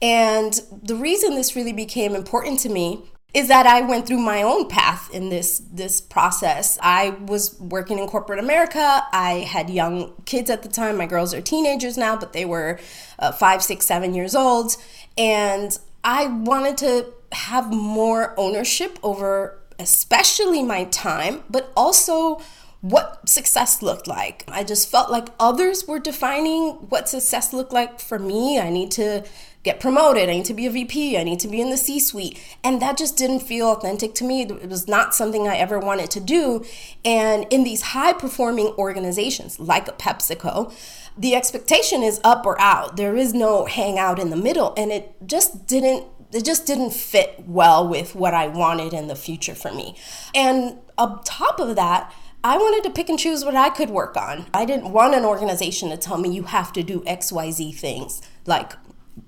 And 0.02 0.60
the 0.70 0.96
reason 0.96 1.34
this 1.34 1.56
really 1.56 1.72
became 1.72 2.14
important 2.14 2.58
to 2.60 2.68
me 2.68 3.04
is 3.32 3.48
that 3.48 3.66
I 3.66 3.80
went 3.80 4.06
through 4.06 4.20
my 4.20 4.42
own 4.42 4.68
path 4.68 5.12
in 5.12 5.30
this 5.30 5.62
this 5.72 6.00
process. 6.00 6.78
I 6.82 7.10
was 7.26 7.58
working 7.58 7.98
in 7.98 8.06
corporate 8.06 8.38
America. 8.38 9.02
I 9.12 9.46
had 9.48 9.70
young 9.70 10.12
kids 10.24 10.50
at 10.50 10.62
the 10.62 10.68
time. 10.68 10.98
My 10.98 11.06
girls 11.06 11.32
are 11.34 11.40
teenagers 11.40 11.96
now, 11.96 12.16
but 12.16 12.32
they 12.32 12.44
were 12.44 12.78
uh, 13.18 13.32
five, 13.32 13.62
six, 13.62 13.86
seven 13.86 14.14
years 14.14 14.36
old, 14.36 14.76
and 15.16 15.76
I 16.04 16.26
wanted 16.26 16.76
to 16.78 17.06
have 17.32 17.72
more 17.72 18.38
ownership 18.38 18.98
over 19.02 19.58
especially 19.78 20.62
my 20.62 20.84
time, 20.84 21.42
but 21.50 21.72
also 21.76 22.40
what 22.80 23.26
success 23.26 23.80
looked 23.80 24.06
like. 24.06 24.44
I 24.46 24.62
just 24.62 24.90
felt 24.90 25.10
like 25.10 25.28
others 25.40 25.88
were 25.88 25.98
defining 25.98 26.72
what 26.90 27.08
success 27.08 27.54
looked 27.54 27.72
like 27.72 27.98
for 27.98 28.18
me. 28.18 28.60
I 28.60 28.68
need 28.68 28.90
to 28.92 29.24
get 29.62 29.80
promoted. 29.80 30.28
I 30.28 30.32
need 30.34 30.44
to 30.44 30.54
be 30.54 30.66
a 30.66 30.70
VP. 30.70 31.16
I 31.16 31.24
need 31.24 31.40
to 31.40 31.48
be 31.48 31.62
in 31.62 31.70
the 31.70 31.78
C 31.78 31.98
suite. 31.98 32.38
And 32.62 32.82
that 32.82 32.98
just 32.98 33.16
didn't 33.16 33.40
feel 33.40 33.72
authentic 33.72 34.14
to 34.16 34.24
me. 34.24 34.42
It 34.42 34.68
was 34.68 34.86
not 34.86 35.14
something 35.14 35.48
I 35.48 35.56
ever 35.56 35.78
wanted 35.78 36.10
to 36.10 36.20
do. 36.20 36.62
And 37.04 37.46
in 37.48 37.64
these 37.64 37.80
high 37.80 38.12
performing 38.12 38.74
organizations 38.76 39.58
like 39.58 39.88
a 39.88 39.92
PepsiCo, 39.92 40.70
the 41.16 41.34
expectation 41.34 42.02
is 42.02 42.20
up 42.22 42.44
or 42.44 42.60
out. 42.60 42.96
There 42.96 43.16
is 43.16 43.32
no 43.32 43.64
hang 43.64 43.98
out 43.98 44.18
in 44.18 44.28
the 44.28 44.36
middle. 44.36 44.74
And 44.76 44.92
it 44.92 45.14
just 45.26 45.66
didn't 45.66 46.04
it 46.34 46.44
just 46.44 46.66
didn't 46.66 46.90
fit 46.90 47.44
well 47.46 47.86
with 47.86 48.14
what 48.14 48.34
I 48.34 48.48
wanted 48.48 48.92
in 48.92 49.06
the 49.06 49.16
future 49.16 49.54
for 49.54 49.72
me. 49.72 49.96
And 50.34 50.78
on 50.98 51.22
top 51.24 51.60
of 51.60 51.76
that, 51.76 52.12
I 52.42 52.58
wanted 52.58 52.84
to 52.84 52.90
pick 52.90 53.08
and 53.08 53.18
choose 53.18 53.44
what 53.44 53.56
I 53.56 53.70
could 53.70 53.88
work 53.88 54.16
on. 54.16 54.46
I 54.52 54.66
didn't 54.66 54.92
want 54.92 55.14
an 55.14 55.24
organization 55.24 55.88
to 55.90 55.96
tell 55.96 56.18
me 56.18 56.28
you 56.28 56.42
have 56.42 56.72
to 56.74 56.82
do 56.82 57.00
XYZ 57.02 57.74
things, 57.74 58.20
like 58.44 58.74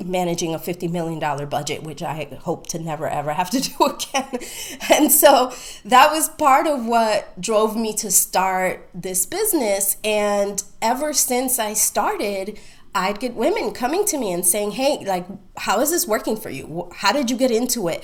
managing 0.05 0.53
a 0.53 0.59
$50 0.59 0.91
million 0.91 1.19
budget, 1.49 1.83
which 1.83 2.03
I 2.03 2.29
hope 2.41 2.67
to 2.69 2.79
never 2.79 3.09
ever 3.09 3.33
have 3.33 3.51
to 3.51 3.61
do 3.61 3.85
again. 3.85 4.39
and 4.91 5.11
so 5.11 5.53
that 5.85 6.11
was 6.11 6.29
part 6.29 6.67
of 6.67 6.85
what 6.85 7.41
drove 7.41 7.77
me 7.77 7.95
to 7.95 8.11
start 8.11 8.89
this 8.93 9.27
business. 9.27 9.97
And 10.05 10.63
ever 10.83 11.13
since 11.13 11.59
I 11.59 11.73
started, 11.73 12.59
I'd 12.97 13.21
get 13.21 13.35
women 13.35 13.73
coming 13.73 14.07
to 14.07 14.17
me 14.17 14.33
and 14.33 14.45
saying, 14.45 14.73
Hey, 14.73 15.05
like, 15.05 15.27
how 15.59 15.81
is 15.81 15.91
this 15.91 16.07
working 16.07 16.37
for 16.37 16.49
you? 16.49 16.91
How 16.95 17.13
did 17.13 17.31
you 17.31 17.37
get 17.37 17.51
into 17.51 17.89
it? 17.89 18.03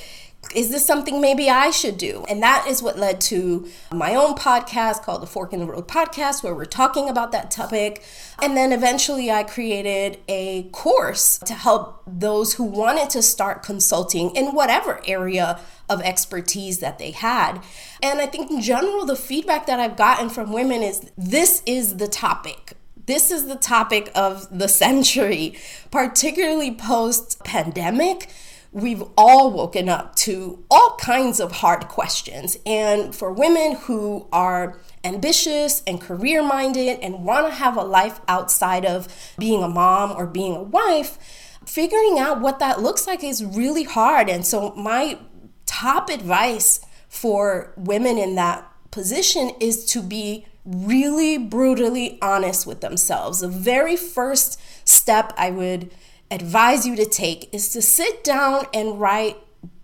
Is 0.55 0.71
this 0.71 0.85
something 0.85 1.21
maybe 1.21 1.49
I 1.49 1.71
should 1.71 1.97
do? 1.97 2.27
And 2.29 2.43
that 2.43 2.67
is 2.69 2.83
what 2.83 2.99
led 2.99 3.21
to 3.23 3.67
my 3.91 4.15
own 4.15 4.35
podcast 4.35 5.03
called 5.03 5.23
the 5.23 5.27
Fork 5.27 5.55
in 5.55 5.61
the 5.61 5.67
Road 5.67 5.89
Podcast, 5.89 6.43
where 6.43 6.55
we're 6.55 6.67
talking 6.67 7.09
about 7.09 7.33
that 7.33 7.51
topic. 7.51 8.03
And 8.43 8.55
then 8.55 8.71
eventually 8.73 9.31
I 9.31 9.45
created 9.45 10.19
a 10.29 10.65
course 10.73 11.39
to 11.39 11.55
help 11.55 12.03
those 12.07 12.55
who 12.55 12.65
wanted 12.65 13.09
to 13.11 13.23
start 13.23 13.63
consulting 13.63 14.35
in 14.37 14.53
whatever 14.53 15.01
area 15.07 15.59
of 15.89 16.03
expertise 16.03 16.81
that 16.81 16.99
they 16.99 17.13
had. 17.13 17.63
And 18.03 18.21
I 18.21 18.27
think 18.27 18.51
in 18.51 18.61
general, 18.61 19.07
the 19.07 19.17
feedback 19.17 19.65
that 19.67 19.81
I've 19.81 19.97
gotten 19.97 20.29
from 20.29 20.53
women 20.53 20.83
is 20.83 21.11
this 21.17 21.63
is 21.65 21.97
the 21.97 22.09
topic 22.09 22.77
this 23.13 23.31
is 23.31 23.47
the 23.47 23.57
topic 23.57 24.11
of 24.15 24.49
the 24.59 24.69
century, 24.69 25.55
particularly 25.91 26.75
post 26.75 27.45
pandemic. 27.45 28.31
We've 28.73 29.03
all 29.19 29.51
woken 29.51 29.91
up 29.91 30.17
to 30.17 30.65
all 30.71 30.97
kinds 30.99 31.39
of 31.39 31.53
hard 31.53 31.89
questions. 31.89 32.57
And 32.65 33.15
for 33.15 33.31
women 33.31 33.77
who 33.83 34.29
are 34.33 34.79
ambitious 35.05 35.83
and 35.87 36.01
career 36.01 36.43
minded 36.43 37.01
and 37.01 37.23
want 37.23 37.49
to 37.49 37.53
have 37.53 37.77
a 37.77 37.83
life 37.83 38.19
outside 38.29 38.87
of 38.87 39.09
being 39.37 39.63
a 39.63 39.69
mom 39.69 40.13
or 40.13 40.27
being 40.27 40.57
a 40.57 40.63
wife, 40.63 41.19
figuring 41.67 42.19
out 42.19 42.41
what 42.41 42.61
that 42.61 42.81
looks 42.81 43.07
like 43.07 43.23
is 43.23 43.45
really 43.45 43.85
hard. 43.85 44.31
And 44.31 44.47
so, 44.47 44.71
my 44.75 45.19
top 45.67 46.09
advice 46.09 46.81
for 47.11 47.75
women 47.77 48.17
in 48.17 48.37
that 48.37 48.67
position 48.91 49.51
is 49.61 49.85
to 49.87 50.03
be 50.03 50.47
really 50.65 51.39
brutally 51.39 52.19
honest 52.23 52.67
with 52.67 52.81
themselves. 52.81 53.41
The 53.41 53.49
very 53.49 53.97
first 53.97 54.61
step 54.89 55.33
I 55.37 55.51
would 55.51 55.93
advise 56.31 56.87
you 56.87 56.97
to 56.97 57.05
take 57.05 57.53
is 57.53 57.69
to 57.73 57.83
sit 57.83 58.25
down 58.25 58.67
and 58.73 59.01
write 59.01 59.39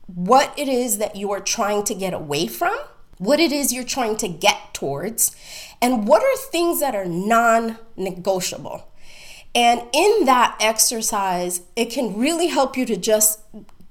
what 0.07 0.53
it 0.59 0.69
is 0.69 0.99
that 0.99 1.17
you 1.17 1.31
are 1.33 1.41
trying 1.41 1.85
to 1.85 1.95
get 1.95 2.14
away 2.14 2.47
from, 2.47 2.77
what 3.19 3.41
it 3.41 3.53
is 3.53 3.73
you're 3.73 3.85
trying 3.85 4.17
to 4.17 4.29
get 4.29 4.73
towards, 4.73 5.37
and 5.83 6.09
what 6.09 6.23
are 6.23 6.37
things 6.37 6.81
that 6.81 6.95
are 6.95 7.05
non 7.05 7.79
negotiable. 7.97 8.91
And 9.55 9.83
in 9.93 10.25
that 10.25 10.57
exercise, 10.61 11.62
it 11.75 11.87
can 11.87 12.17
really 12.17 12.47
help 12.47 12.77
you 12.77 12.87
to 12.87 12.97
just 12.97 13.41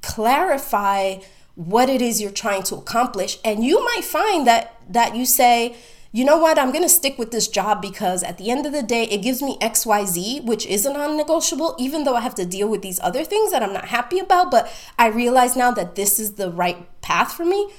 clarify 0.01 1.17
what 1.55 1.89
it 1.89 2.01
is 2.01 2.21
you're 2.21 2.31
trying 2.31 2.63
to 2.63 2.75
accomplish. 2.75 3.39
And 3.43 3.63
you 3.63 3.83
might 3.83 4.03
find 4.03 4.47
that 4.47 4.75
that 4.89 5.15
you 5.15 5.25
say, 5.25 5.75
you 6.17 6.25
know 6.25 6.39
what, 6.39 6.57
I'm 6.57 6.71
going 6.71 6.83
to 6.83 6.89
stick 6.89 7.19
with 7.19 7.29
this 7.29 7.47
job 7.47 7.79
because 7.79 8.23
at 8.23 8.39
the 8.39 8.49
end 8.49 8.65
of 8.65 8.71
the 8.71 8.81
day, 8.81 9.03
it 9.03 9.21
gives 9.21 9.39
me 9.39 9.55
XYZ, 9.61 10.43
which 10.45 10.65
is 10.65 10.83
a 10.83 10.91
non 10.91 11.15
negotiable, 11.15 11.75
even 11.77 12.05
though 12.05 12.15
I 12.15 12.21
have 12.21 12.33
to 12.35 12.45
deal 12.45 12.67
with 12.67 12.81
these 12.81 12.99
other 13.01 13.23
things 13.23 13.51
that 13.51 13.61
I'm 13.61 13.71
not 13.71 13.89
happy 13.89 14.17
about. 14.17 14.49
But 14.49 14.67
I 14.97 15.09
realize 15.09 15.55
now 15.55 15.69
that 15.69 15.93
this 15.93 16.19
is 16.19 16.33
the 16.33 16.49
right 16.49 16.89
path 17.01 17.33
for 17.33 17.45
me. 17.45 17.71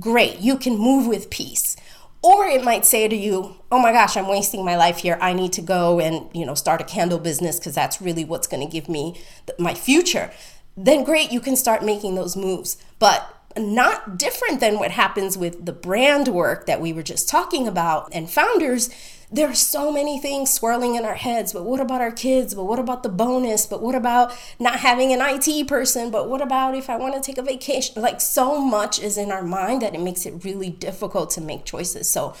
Great, 0.00 0.40
you 0.40 0.56
can 0.56 0.76
move 0.76 1.06
with 1.06 1.30
peace. 1.30 1.76
Or 2.20 2.46
it 2.46 2.64
might 2.64 2.84
say 2.84 3.06
to 3.06 3.14
you, 3.14 3.58
oh 3.70 3.78
my 3.78 3.92
gosh, 3.92 4.16
I'm 4.16 4.26
wasting 4.26 4.64
my 4.64 4.76
life 4.76 4.98
here. 4.98 5.16
I 5.20 5.32
need 5.32 5.52
to 5.52 5.62
go 5.62 6.00
and, 6.00 6.28
you 6.34 6.44
know, 6.44 6.54
start 6.56 6.80
a 6.80 6.84
candle 6.84 7.20
business 7.20 7.60
because 7.60 7.76
that's 7.76 8.02
really 8.02 8.24
what's 8.24 8.48
going 8.48 8.66
to 8.66 8.72
give 8.72 8.88
me 8.88 9.20
my 9.56 9.74
future. 9.74 10.32
Then 10.76 11.04
great, 11.04 11.30
you 11.30 11.38
can 11.38 11.54
start 11.54 11.84
making 11.84 12.16
those 12.16 12.34
moves. 12.34 12.76
But 12.98 13.43
not 13.56 14.18
different 14.18 14.60
than 14.60 14.78
what 14.78 14.90
happens 14.90 15.38
with 15.38 15.64
the 15.64 15.72
brand 15.72 16.28
work 16.28 16.66
that 16.66 16.80
we 16.80 16.92
were 16.92 17.02
just 17.02 17.28
talking 17.28 17.68
about 17.68 18.08
and 18.12 18.30
founders 18.30 18.90
there 19.34 19.48
are 19.48 19.54
so 19.54 19.90
many 19.90 20.20
things 20.20 20.52
swirling 20.52 20.94
in 20.94 21.04
our 21.04 21.14
heads. 21.14 21.52
But 21.52 21.64
what 21.64 21.80
about 21.80 22.00
our 22.00 22.12
kids? 22.12 22.54
But 22.54 22.64
what 22.64 22.78
about 22.78 23.02
the 23.02 23.08
bonus? 23.08 23.66
But 23.66 23.82
what 23.82 23.96
about 23.96 24.32
not 24.60 24.80
having 24.80 25.12
an 25.12 25.18
IT 25.20 25.66
person? 25.66 26.12
But 26.12 26.28
what 26.28 26.40
about 26.40 26.76
if 26.76 26.88
I 26.88 26.96
want 26.96 27.14
to 27.14 27.20
take 27.20 27.38
a 27.38 27.42
vacation? 27.42 28.00
Like 28.00 28.20
so 28.20 28.60
much 28.60 29.02
is 29.02 29.18
in 29.18 29.32
our 29.32 29.42
mind 29.42 29.82
that 29.82 29.94
it 29.94 30.00
makes 30.00 30.24
it 30.24 30.44
really 30.44 30.70
difficult 30.70 31.30
to 31.30 31.40
make 31.40 31.64
choices. 31.64 32.08
So 32.08 32.34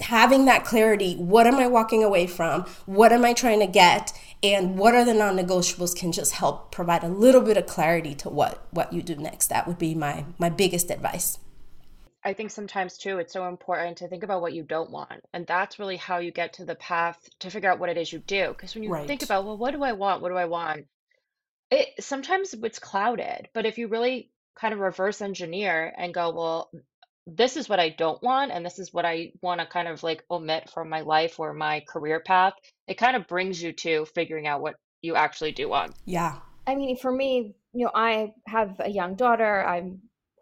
having 0.00 0.44
that 0.44 0.64
clarity 0.64 1.14
what 1.14 1.46
am 1.46 1.54
I 1.54 1.66
walking 1.66 2.02
away 2.04 2.26
from? 2.26 2.62
What 2.84 3.12
am 3.12 3.24
I 3.24 3.32
trying 3.32 3.60
to 3.60 3.66
get 3.66 4.12
and 4.44 4.78
what 4.78 4.94
are 4.94 5.04
the 5.04 5.14
non-negotiables 5.14 5.96
can 5.96 6.12
just 6.12 6.32
help 6.32 6.70
provide 6.70 7.02
a 7.02 7.08
little 7.08 7.40
bit 7.40 7.56
of 7.56 7.66
clarity 7.66 8.14
to 8.14 8.28
what 8.28 8.66
what 8.70 8.92
you 8.92 9.02
do 9.02 9.16
next 9.16 9.48
that 9.48 9.66
would 9.66 9.78
be 9.78 9.94
my 9.94 10.24
my 10.38 10.48
biggest 10.48 10.90
advice 10.90 11.38
I 12.24 12.32
think 12.32 12.50
sometimes 12.50 12.96
too, 12.96 13.18
it's 13.18 13.34
so 13.34 13.46
important 13.46 13.98
to 13.98 14.08
think 14.08 14.22
about 14.22 14.40
what 14.40 14.54
you 14.54 14.62
don't 14.62 14.90
want. 14.90 15.22
And 15.34 15.46
that's 15.46 15.78
really 15.78 15.98
how 15.98 16.18
you 16.18 16.30
get 16.30 16.54
to 16.54 16.64
the 16.64 16.74
path 16.74 17.18
to 17.40 17.50
figure 17.50 17.70
out 17.70 17.78
what 17.78 17.90
it 17.90 17.98
is 17.98 18.10
you 18.10 18.18
do. 18.18 18.48
Because 18.48 18.74
when 18.74 18.82
you 18.82 19.06
think 19.06 19.22
about, 19.22 19.44
well, 19.44 19.58
what 19.58 19.72
do 19.72 19.82
I 19.82 19.92
want? 19.92 20.22
What 20.22 20.30
do 20.30 20.36
I 20.36 20.46
want? 20.46 20.86
It 21.70 22.02
sometimes 22.02 22.54
it's 22.54 22.78
clouded. 22.78 23.48
But 23.52 23.66
if 23.66 23.76
you 23.76 23.88
really 23.88 24.30
kind 24.54 24.72
of 24.72 24.80
reverse 24.80 25.20
engineer 25.20 25.92
and 25.96 26.14
go, 26.14 26.30
well, 26.30 26.70
this 27.26 27.56
is 27.56 27.68
what 27.68 27.80
I 27.80 27.88
don't 27.90 28.22
want, 28.22 28.52
and 28.52 28.64
this 28.64 28.78
is 28.78 28.92
what 28.92 29.04
I 29.04 29.32
want 29.40 29.60
to 29.60 29.66
kind 29.66 29.88
of 29.88 30.02
like 30.02 30.24
omit 30.30 30.70
from 30.70 30.88
my 30.88 31.00
life 31.00 31.40
or 31.40 31.54
my 31.54 31.82
career 31.88 32.20
path, 32.20 32.54
it 32.86 32.98
kind 32.98 33.16
of 33.16 33.26
brings 33.26 33.62
you 33.62 33.72
to 33.72 34.04
figuring 34.14 34.46
out 34.46 34.60
what 34.60 34.74
you 35.02 35.14
actually 35.16 35.52
do 35.52 35.68
want. 35.68 35.94
yeah 36.04 36.38
I 36.66 36.74
mean, 36.74 36.96
for 36.96 37.12
me, 37.12 37.54
you 37.72 37.84
know, 37.84 37.90
I 37.94 38.32
have 38.46 38.80
a 38.80 38.88
young 38.88 39.14
daughter. 39.14 39.66
I 39.66 39.92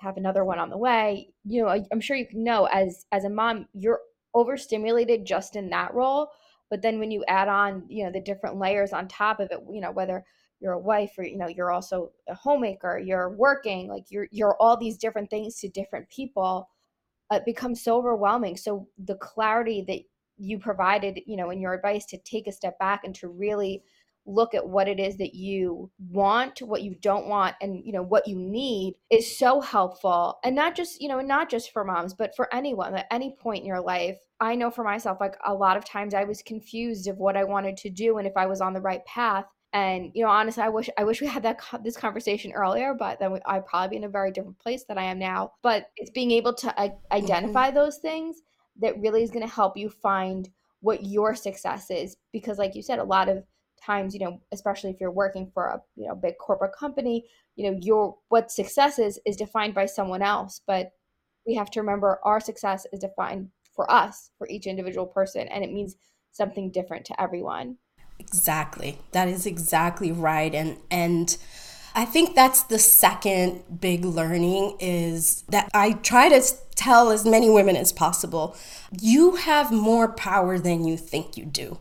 have 0.01 0.17
another 0.17 0.45
one 0.45 0.59
on 0.59 0.71
the 0.71 0.77
way. 0.77 1.31
You 1.45 1.63
know, 1.63 1.69
I, 1.69 1.85
I'm 1.91 2.01
sure 2.01 2.17
you 2.17 2.27
know 2.33 2.67
as 2.67 3.07
as 3.13 3.25
a 3.25 3.31
mom, 3.31 3.67
you're 3.75 4.01
overstimulated 4.35 5.25
just 5.25 5.57
in 5.57 5.71
that 5.71 5.95
role. 5.95 6.29
But 6.71 6.81
then 6.81 6.99
when 6.99 7.11
you 7.11 7.25
add 7.29 7.49
on, 7.49 7.85
you 7.89 8.05
know, 8.05 8.13
the 8.13 8.21
different 8.21 8.59
layers 8.59 8.93
on 8.93 9.09
top 9.09 9.41
of 9.41 9.51
it, 9.51 9.61
you 9.71 9.81
know, 9.81 9.91
whether 9.91 10.25
you're 10.63 10.73
a 10.75 10.79
wife 10.79 11.13
or 11.19 11.25
you 11.25 11.37
know 11.37 11.49
you're 11.49 11.73
also 11.73 12.13
a 12.29 12.35
homemaker, 12.35 12.99
you're 12.99 13.31
working, 13.31 13.89
like 13.89 14.05
you're 14.11 14.29
you're 14.31 14.57
all 14.61 14.77
these 14.77 14.97
different 14.97 15.29
things 15.29 15.57
to 15.57 15.69
different 15.69 16.09
people. 16.09 16.69
Uh, 17.31 17.37
it 17.37 17.45
becomes 17.45 17.83
so 17.83 17.97
overwhelming. 17.99 18.57
So 18.57 18.89
the 19.05 19.17
clarity 19.17 19.85
that 19.89 20.01
you 20.39 20.59
provided, 20.59 21.21
you 21.27 21.37
know, 21.37 21.51
in 21.51 21.61
your 21.61 21.75
advice 21.75 22.07
to 22.07 22.19
take 22.19 22.47
a 22.47 22.53
step 22.53 22.79
back 22.79 23.03
and 23.05 23.15
to 23.17 23.29
really 23.29 23.83
look 24.25 24.55
at 24.55 24.67
what 24.67 24.87
it 24.87 25.01
is 25.01 25.17
that 25.17 25.35
you 25.35 25.91
want 26.11 26.63
what 26.63 26.83
you 26.83 26.95
don't 27.01 27.27
want 27.27 27.57
and 27.61 27.85
you 27.85 27.93
know 27.93 28.05
what 28.05 28.29
you 28.29 28.37
need 28.37 28.95
is 29.11 29.37
so 29.37 29.61
helpful 29.61 30.39
and 30.45 30.55
not 30.55 30.77
just 30.77 31.01
you 31.01 31.09
know 31.09 31.21
not 31.21 31.51
just 31.51 31.73
for 31.73 31.83
moms 31.83 32.15
but 32.15 32.35
for 32.37 32.53
anyone 32.55 32.95
at 32.95 33.07
any 33.11 33.35
point 33.41 33.63
in 33.63 33.67
your 33.67 33.81
life 33.81 34.17
i 34.39 34.55
know 34.55 34.71
for 34.71 34.85
myself 34.85 35.19
like 35.21 35.35
a 35.45 35.53
lot 35.53 35.77
of 35.77 35.85
times 35.85 36.15
i 36.15 36.23
was 36.23 36.41
confused 36.43 37.09
of 37.09 37.19
what 37.19 37.37
i 37.37 37.43
wanted 37.43 37.77
to 37.77 37.91
do 37.91 38.19
and 38.19 38.29
if 38.29 38.37
i 38.37 38.47
was 38.47 38.61
on 38.61 38.73
the 38.73 38.81
right 38.81 39.05
path 39.07 39.47
and 39.73 40.11
you 40.15 40.23
know 40.23 40.31
honestly 40.31 40.63
i 40.63 40.69
wish 40.69 40.91
i 40.99 41.05
wish 41.05 41.21
we 41.21 41.27
had 41.27 41.43
that 41.43 41.59
this 41.83 41.97
conversation 41.97 42.53
earlier 42.53 42.95
but 42.95 43.19
then 43.19 43.33
we, 43.33 43.41
i'd 43.47 43.65
probably 43.65 43.89
be 43.89 43.97
in 43.97 44.05
a 44.05 44.09
very 44.09 44.31
different 44.31 44.59
place 44.59 44.85
than 44.85 44.99
i 44.99 45.05
am 45.05 45.19
now. 45.19 45.53
But 45.63 45.91
it's 45.97 46.11
being 46.11 46.31
able 46.33 46.55
to 46.55 46.93
identify 47.13 47.69
mm-hmm. 47.69 47.77
those 47.77 47.99
things 47.99 48.43
that 48.81 49.01
really 49.01 49.23
is 49.23 49.31
going 49.31 49.47
to 49.47 49.53
help 49.53 49.77
you 49.77 49.89
find 49.89 50.49
what 50.81 51.05
your 51.05 51.35
success 51.35 51.91
is. 51.91 52.17
Because 52.33 52.59
like 52.59 52.75
you 52.75 52.83
said 52.83 52.99
a 52.99 53.05
lot 53.05 53.29
of 53.29 53.45
times 53.85 54.15
you 54.15 54.21
know 54.21 54.41
especially 54.53 54.91
if 54.91 55.01
you're 55.01 55.11
working 55.11 55.51
for 55.53 55.67
a 55.67 55.83
you 55.97 56.07
know 56.07 56.15
big 56.15 56.39
corporate 56.39 56.73
company 56.73 57.25
you 57.57 57.69
know 57.69 57.77
your 57.83 58.17
what 58.29 58.49
success 58.49 59.01
is 59.01 59.19
is 59.27 59.37
defined 59.37 59.75
by 59.75 59.87
someone 59.87 60.23
else. 60.23 60.61
But 60.67 60.93
we 61.47 61.55
have 61.55 61.71
to 61.71 61.81
remember 61.81 62.21
our 62.25 62.41
success 62.41 62.87
is 62.93 63.01
defined 63.01 63.49
for 63.75 63.91
us 63.91 64.31
for 64.39 64.47
each 64.49 64.67
individual 64.67 65.07
person 65.07 65.49
and 65.49 65.65
it 65.65 65.73
means 65.73 65.97
something 66.31 66.71
different 66.71 67.05
to 67.07 67.21
everyone 67.21 67.77
exactly 68.23 68.99
that 69.13 69.29
is 69.29 69.47
exactly 69.47 70.13
right 70.13 70.55
and 70.55 70.77
and 70.91 71.37
I 71.95 72.07
think 72.07 72.35
that's 72.35 72.63
the 72.63 72.79
second 72.79 73.81
big 73.81 74.05
learning 74.05 74.79
is 74.81 75.43
that 75.49 75.69
I 75.75 75.93
try 75.93 76.31
to 76.31 76.43
tell 76.75 77.11
as 77.11 77.27
many 77.27 77.51
women 77.51 77.77
as 77.77 77.93
possible 77.93 78.57
you 78.99 79.37
have 79.37 79.71
more 79.71 80.09
power 80.09 80.59
than 80.59 80.87
you 80.87 80.97
think 80.97 81.37
you 81.37 81.45
do. 81.45 81.79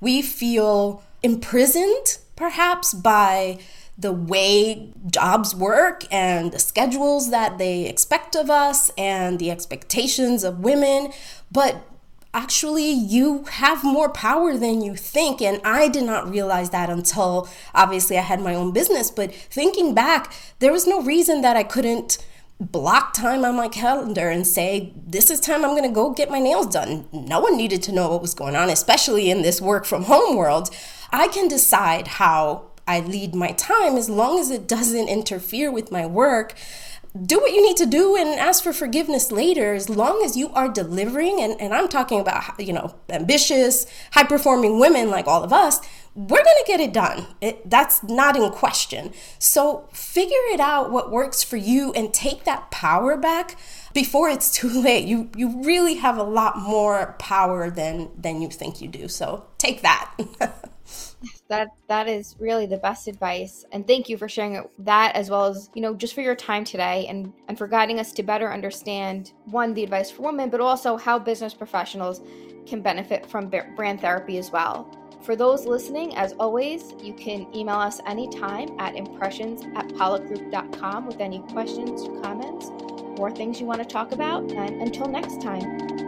We 0.00 0.20
feel 0.20 1.04
imprisoned 1.22 2.18
perhaps 2.34 2.92
by 2.92 3.60
the 3.96 4.12
way 4.12 4.92
jobs 5.10 5.54
work 5.54 6.12
and 6.12 6.50
the 6.50 6.58
schedules 6.58 7.30
that 7.30 7.58
they 7.58 7.86
expect 7.86 8.34
of 8.34 8.50
us 8.50 8.90
and 8.98 9.38
the 9.38 9.50
expectations 9.50 10.42
of 10.42 10.58
women. 10.58 11.12
But 11.52 11.86
actually, 12.34 12.90
you 12.90 13.44
have 13.44 13.84
more 13.84 14.08
power 14.08 14.56
than 14.56 14.82
you 14.82 14.96
think. 14.96 15.40
And 15.42 15.60
I 15.64 15.88
did 15.88 16.04
not 16.04 16.30
realize 16.30 16.70
that 16.70 16.90
until 16.90 17.48
obviously 17.74 18.18
I 18.18 18.22
had 18.22 18.40
my 18.40 18.54
own 18.54 18.72
business. 18.72 19.10
But 19.10 19.34
thinking 19.34 19.94
back, 19.94 20.32
there 20.58 20.72
was 20.72 20.86
no 20.86 21.02
reason 21.02 21.42
that 21.42 21.56
I 21.56 21.62
couldn't 21.62 22.24
block 22.60 23.12
time 23.12 23.44
on 23.44 23.56
my 23.56 23.68
calendar 23.68 24.30
and 24.30 24.46
say, 24.46 24.92
This 24.96 25.30
is 25.30 25.40
time 25.40 25.64
I'm 25.64 25.72
going 25.72 25.82
to 25.82 25.94
go 25.94 26.12
get 26.12 26.30
my 26.30 26.38
nails 26.38 26.66
done. 26.66 27.06
No 27.12 27.40
one 27.40 27.56
needed 27.56 27.82
to 27.84 27.92
know 27.92 28.10
what 28.10 28.22
was 28.22 28.34
going 28.34 28.56
on, 28.56 28.70
especially 28.70 29.30
in 29.30 29.42
this 29.42 29.60
work 29.60 29.84
from 29.84 30.04
home 30.04 30.36
world. 30.36 30.70
I 31.10 31.28
can 31.28 31.48
decide 31.48 32.06
how 32.06 32.70
I 32.86 33.00
lead 33.00 33.34
my 33.34 33.52
time 33.52 33.96
as 33.96 34.08
long 34.08 34.38
as 34.38 34.50
it 34.50 34.66
doesn't 34.66 35.08
interfere 35.08 35.70
with 35.70 35.92
my 35.92 36.06
work. 36.06 36.54
Do 37.14 37.38
what 37.40 37.52
you 37.52 37.60
need 37.66 37.76
to 37.76 37.84
do 37.84 38.16
and 38.16 38.40
ask 38.40 38.64
for 38.64 38.72
forgiveness 38.72 39.30
later 39.30 39.74
as 39.74 39.90
long 39.90 40.22
as 40.24 40.34
you 40.34 40.48
are 40.54 40.68
delivering. 40.68 41.42
And, 41.42 41.60
and 41.60 41.74
I'm 41.74 41.88
talking 41.88 42.20
about, 42.20 42.58
you 42.58 42.72
know, 42.72 42.94
ambitious, 43.10 43.86
high 44.12 44.24
performing 44.24 44.78
women 44.78 45.10
like 45.10 45.26
all 45.26 45.44
of 45.44 45.52
us. 45.52 45.80
We're 46.14 46.42
going 46.42 46.44
to 46.44 46.64
get 46.66 46.80
it 46.80 46.92
done. 46.92 47.26
It, 47.42 47.68
that's 47.68 48.02
not 48.02 48.36
in 48.36 48.50
question. 48.50 49.12
So 49.38 49.88
figure 49.92 50.44
it 50.52 50.60
out 50.60 50.90
what 50.90 51.10
works 51.10 51.42
for 51.42 51.58
you 51.58 51.92
and 51.92 52.14
take 52.14 52.44
that 52.44 52.70
power 52.70 53.16
back 53.18 53.58
before 53.92 54.30
it's 54.30 54.50
too 54.50 54.68
late. 54.82 55.06
You 55.06 55.30
you 55.36 55.62
really 55.62 55.94
have 55.94 56.16
a 56.16 56.22
lot 56.22 56.58
more 56.58 57.14
power 57.18 57.68
than 57.70 58.10
than 58.16 58.40
you 58.40 58.48
think 58.48 58.80
you 58.80 58.88
do. 58.88 59.08
So 59.08 59.44
take 59.58 59.82
that. 59.82 60.14
that 61.52 61.68
that 61.86 62.08
is 62.08 62.34
really 62.40 62.64
the 62.64 62.78
best 62.78 63.06
advice. 63.06 63.64
And 63.72 63.86
thank 63.86 64.08
you 64.08 64.16
for 64.16 64.28
sharing 64.28 64.64
that 64.78 65.14
as 65.14 65.28
well 65.28 65.44
as 65.44 65.70
you 65.74 65.82
know 65.82 65.94
just 65.94 66.14
for 66.14 66.22
your 66.22 66.34
time 66.34 66.64
today 66.64 67.06
and 67.08 67.32
and 67.48 67.58
for 67.58 67.68
guiding 67.68 68.00
us 68.00 68.10
to 68.12 68.22
better 68.22 68.50
understand 68.50 69.32
one 69.44 69.74
the 69.74 69.84
advice 69.84 70.10
for 70.10 70.22
women 70.22 70.48
but 70.48 70.60
also 70.60 70.96
how 70.96 71.18
business 71.18 71.52
professionals 71.52 72.22
can 72.66 72.80
benefit 72.80 73.26
from 73.26 73.50
brand 73.76 74.00
therapy 74.00 74.38
as 74.38 74.50
well. 74.50 74.90
For 75.22 75.36
those 75.36 75.66
listening 75.66 76.16
as 76.16 76.32
always 76.32 76.94
you 77.02 77.12
can 77.12 77.54
email 77.54 77.76
us 77.76 78.00
anytime 78.06 78.68
at 78.78 78.96
impressions 78.96 79.62
at 79.76 79.86
pollockgroup.com 79.88 81.06
with 81.06 81.20
any 81.20 81.40
questions 81.52 82.08
comments 82.24 82.70
or 83.18 83.30
things 83.30 83.60
you 83.60 83.66
want 83.66 83.80
to 83.80 83.86
talk 83.86 84.12
about. 84.12 84.50
And 84.52 84.80
until 84.80 85.06
next 85.06 85.42
time 85.42 86.01